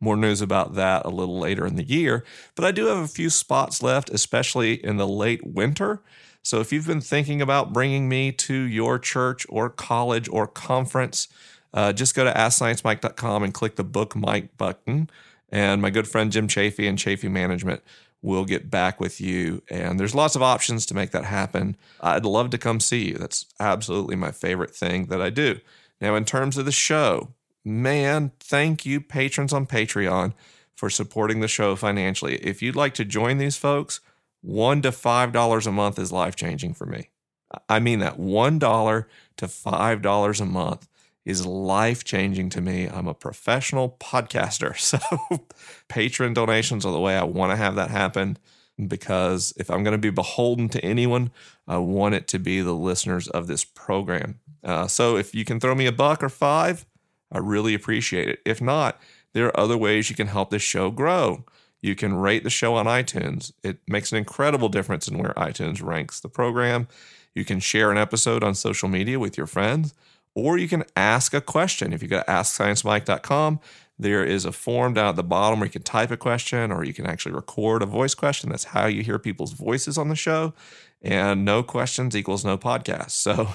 more 0.00 0.18
news 0.18 0.42
about 0.42 0.74
that 0.74 1.06
a 1.06 1.10
little 1.10 1.38
later 1.38 1.64
in 1.64 1.76
the 1.76 1.88
year. 1.88 2.24
But 2.56 2.66
I 2.66 2.72
do 2.72 2.86
have 2.86 2.98
a 2.98 3.08
few 3.08 3.30
spots 3.30 3.82
left, 3.82 4.10
especially 4.10 4.84
in 4.84 4.98
the 4.98 5.08
late 5.08 5.46
winter. 5.46 6.02
So 6.42 6.60
if 6.60 6.72
you've 6.72 6.86
been 6.86 7.00
thinking 7.00 7.40
about 7.40 7.72
bringing 7.72 8.08
me 8.08 8.32
to 8.32 8.54
your 8.54 8.98
church 8.98 9.46
or 9.48 9.70
college 9.70 10.28
or 10.28 10.46
conference, 10.46 11.28
uh, 11.72 11.92
just 11.92 12.14
go 12.14 12.24
to 12.24 12.32
AskScienceMike.com 12.32 13.42
and 13.42 13.54
click 13.54 13.76
the 13.76 13.84
Book 13.84 14.14
Mike 14.14 14.56
button. 14.56 15.08
And 15.50 15.80
my 15.80 15.90
good 15.90 16.08
friend 16.08 16.32
Jim 16.32 16.48
Chafee 16.48 16.88
and 16.88 16.98
Chafee 16.98 17.30
Management 17.30 17.82
will 18.22 18.44
get 18.44 18.70
back 18.70 19.00
with 19.00 19.20
you. 19.20 19.62
And 19.68 19.98
there's 19.98 20.14
lots 20.14 20.36
of 20.36 20.42
options 20.42 20.86
to 20.86 20.94
make 20.94 21.10
that 21.10 21.24
happen. 21.24 21.76
I'd 22.00 22.24
love 22.24 22.50
to 22.50 22.58
come 22.58 22.80
see 22.80 23.08
you. 23.08 23.14
That's 23.14 23.46
absolutely 23.60 24.16
my 24.16 24.30
favorite 24.30 24.74
thing 24.74 25.06
that 25.06 25.20
I 25.20 25.30
do. 25.30 25.60
Now, 26.00 26.14
in 26.14 26.24
terms 26.24 26.56
of 26.56 26.64
the 26.64 26.72
show, 26.72 27.30
man, 27.64 28.32
thank 28.40 28.86
you, 28.86 29.00
patrons 29.00 29.52
on 29.52 29.66
Patreon, 29.66 30.34
for 30.74 30.90
supporting 30.90 31.40
the 31.40 31.48
show 31.48 31.76
financially. 31.76 32.36
If 32.36 32.62
you'd 32.62 32.76
like 32.76 32.94
to 32.94 33.04
join 33.04 33.38
these 33.38 33.56
folks, 33.56 34.00
one 34.42 34.82
to 34.82 34.92
five 34.92 35.32
dollars 35.32 35.66
a 35.66 35.72
month 35.72 35.98
is 35.98 36.12
life 36.12 36.36
changing 36.36 36.74
for 36.74 36.86
me. 36.86 37.10
I 37.68 37.80
mean 37.80 38.00
that 38.00 38.18
one 38.18 38.58
dollar 38.58 39.08
to 39.38 39.48
five 39.48 40.02
dollars 40.02 40.40
a 40.40 40.46
month 40.46 40.88
is 41.24 41.46
life 41.46 42.04
changing 42.04 42.50
to 42.50 42.60
me. 42.60 42.86
I'm 42.86 43.06
a 43.06 43.14
professional 43.14 43.96
podcaster, 44.00 44.76
so 44.78 44.98
patron 45.88 46.34
donations 46.34 46.84
are 46.84 46.92
the 46.92 47.00
way 47.00 47.16
I 47.16 47.24
want 47.24 47.52
to 47.52 47.56
have 47.56 47.76
that 47.76 47.90
happen. 47.90 48.38
Because 48.88 49.52
if 49.58 49.70
I'm 49.70 49.84
going 49.84 49.92
to 49.92 49.98
be 49.98 50.10
beholden 50.10 50.68
to 50.70 50.82
anyone, 50.82 51.30
I 51.68 51.76
want 51.76 52.14
it 52.14 52.26
to 52.28 52.38
be 52.38 52.62
the 52.62 52.72
listeners 52.72 53.28
of 53.28 53.46
this 53.46 53.64
program. 53.64 54.40
Uh, 54.64 54.86
so 54.86 55.16
if 55.16 55.34
you 55.34 55.44
can 55.44 55.60
throw 55.60 55.74
me 55.74 55.86
a 55.86 55.92
buck 55.92 56.22
or 56.22 56.30
five, 56.30 56.86
I 57.30 57.38
really 57.38 57.74
appreciate 57.74 58.28
it. 58.28 58.40
If 58.46 58.62
not, 58.62 59.00
there 59.34 59.46
are 59.46 59.60
other 59.60 59.76
ways 59.76 60.10
you 60.10 60.16
can 60.16 60.26
help 60.26 60.50
this 60.50 60.62
show 60.62 60.90
grow. 60.90 61.44
You 61.82 61.96
can 61.96 62.14
rate 62.14 62.44
the 62.44 62.50
show 62.50 62.76
on 62.76 62.86
iTunes. 62.86 63.52
It 63.62 63.78
makes 63.88 64.12
an 64.12 64.18
incredible 64.18 64.68
difference 64.68 65.08
in 65.08 65.18
where 65.18 65.34
iTunes 65.36 65.82
ranks 65.82 66.20
the 66.20 66.28
program. 66.28 66.86
You 67.34 67.44
can 67.44 67.60
share 67.60 67.90
an 67.90 67.98
episode 67.98 68.44
on 68.44 68.54
social 68.54 68.88
media 68.88 69.18
with 69.18 69.36
your 69.36 69.46
friends, 69.46 69.92
or 70.34 70.56
you 70.56 70.68
can 70.68 70.84
ask 70.96 71.34
a 71.34 71.40
question. 71.40 71.92
If 71.92 72.02
you 72.02 72.08
go 72.08 72.20
to 72.20 72.24
AskScienceMike.com, 72.26 73.60
there 73.98 74.24
is 74.24 74.44
a 74.44 74.52
form 74.52 74.94
down 74.94 75.08
at 75.08 75.16
the 75.16 75.22
bottom 75.22 75.60
where 75.60 75.66
you 75.66 75.72
can 75.72 75.82
type 75.82 76.10
a 76.10 76.16
question 76.16 76.72
or 76.72 76.84
you 76.84 76.94
can 76.94 77.06
actually 77.06 77.34
record 77.34 77.82
a 77.82 77.86
voice 77.86 78.14
question. 78.14 78.50
That's 78.50 78.64
how 78.64 78.86
you 78.86 79.02
hear 79.02 79.18
people's 79.18 79.52
voices 79.52 79.98
on 79.98 80.08
the 80.08 80.16
show. 80.16 80.54
And 81.00 81.44
no 81.44 81.62
questions 81.62 82.16
equals 82.16 82.44
no 82.44 82.56
podcast. 82.56 83.10
So 83.10 83.48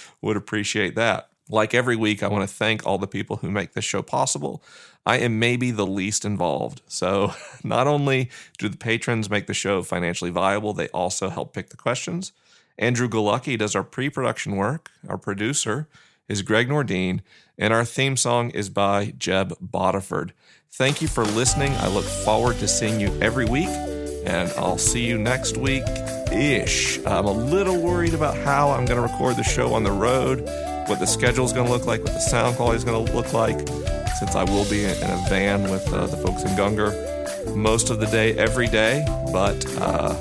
would 0.22 0.36
appreciate 0.36 0.94
that. 0.96 1.30
Like 1.48 1.74
every 1.74 1.96
week, 1.96 2.22
I 2.22 2.28
want 2.28 2.48
to 2.48 2.54
thank 2.54 2.84
all 2.84 2.98
the 2.98 3.06
people 3.06 3.36
who 3.36 3.50
make 3.50 3.72
this 3.72 3.84
show 3.84 4.02
possible. 4.02 4.62
I 5.04 5.18
am 5.18 5.38
maybe 5.38 5.70
the 5.70 5.86
least 5.86 6.24
involved. 6.24 6.82
So, 6.88 7.34
not 7.64 7.86
only 7.86 8.30
do 8.58 8.68
the 8.68 8.76
patrons 8.76 9.30
make 9.30 9.46
the 9.46 9.54
show 9.54 9.82
financially 9.82 10.30
viable, 10.30 10.72
they 10.72 10.88
also 10.88 11.28
help 11.28 11.52
pick 11.52 11.70
the 11.70 11.76
questions. 11.76 12.32
Andrew 12.78 13.08
Galucki 13.08 13.56
does 13.56 13.76
our 13.76 13.84
pre 13.84 14.10
production 14.10 14.56
work. 14.56 14.90
Our 15.08 15.18
producer 15.18 15.88
is 16.28 16.42
Gregg 16.42 16.68
Nordin, 16.68 17.20
and 17.56 17.72
our 17.72 17.84
theme 17.84 18.16
song 18.16 18.50
is 18.50 18.68
by 18.68 19.14
Jeb 19.16 19.56
Bodiford. 19.60 20.32
Thank 20.72 21.00
you 21.00 21.08
for 21.08 21.24
listening. 21.24 21.72
I 21.74 21.86
look 21.88 22.04
forward 22.04 22.58
to 22.58 22.68
seeing 22.68 23.00
you 23.00 23.16
every 23.22 23.46
week, 23.46 23.68
and 23.68 24.50
I'll 24.58 24.78
see 24.78 25.06
you 25.06 25.16
next 25.16 25.56
week 25.56 25.84
ish. 26.32 26.98
I'm 27.06 27.24
a 27.24 27.32
little 27.32 27.80
worried 27.80 28.14
about 28.14 28.36
how 28.36 28.70
I'm 28.70 28.84
going 28.84 29.00
to 29.00 29.12
record 29.12 29.36
the 29.36 29.44
show 29.44 29.72
on 29.72 29.84
the 29.84 29.92
road 29.92 30.40
what 30.86 30.98
the 30.98 31.06
schedule 31.06 31.44
is 31.44 31.52
going 31.52 31.66
to 31.66 31.72
look 31.72 31.86
like, 31.86 32.02
what 32.04 32.12
the 32.12 32.20
sound 32.20 32.56
quality 32.56 32.76
is 32.76 32.84
going 32.84 33.06
to 33.06 33.12
look 33.12 33.32
like, 33.32 33.58
since 34.18 34.34
I 34.34 34.44
will 34.44 34.68
be 34.70 34.84
in 34.84 34.90
a 34.90 35.26
van 35.28 35.64
with 35.64 35.92
uh, 35.92 36.06
the 36.06 36.16
folks 36.16 36.42
in 36.42 36.50
Gungor 36.50 37.54
most 37.54 37.90
of 37.90 38.00
the 38.00 38.06
day, 38.06 38.36
every 38.38 38.68
day. 38.68 39.04
But 39.32 39.64
uh, 39.78 40.14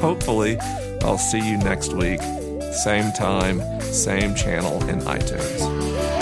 hopefully, 0.00 0.58
I'll 1.02 1.18
see 1.18 1.38
you 1.38 1.56
next 1.58 1.92
week, 1.92 2.20
same 2.72 3.12
time, 3.12 3.60
same 3.80 4.34
channel 4.34 4.82
in 4.88 5.00
iTunes. 5.00 6.19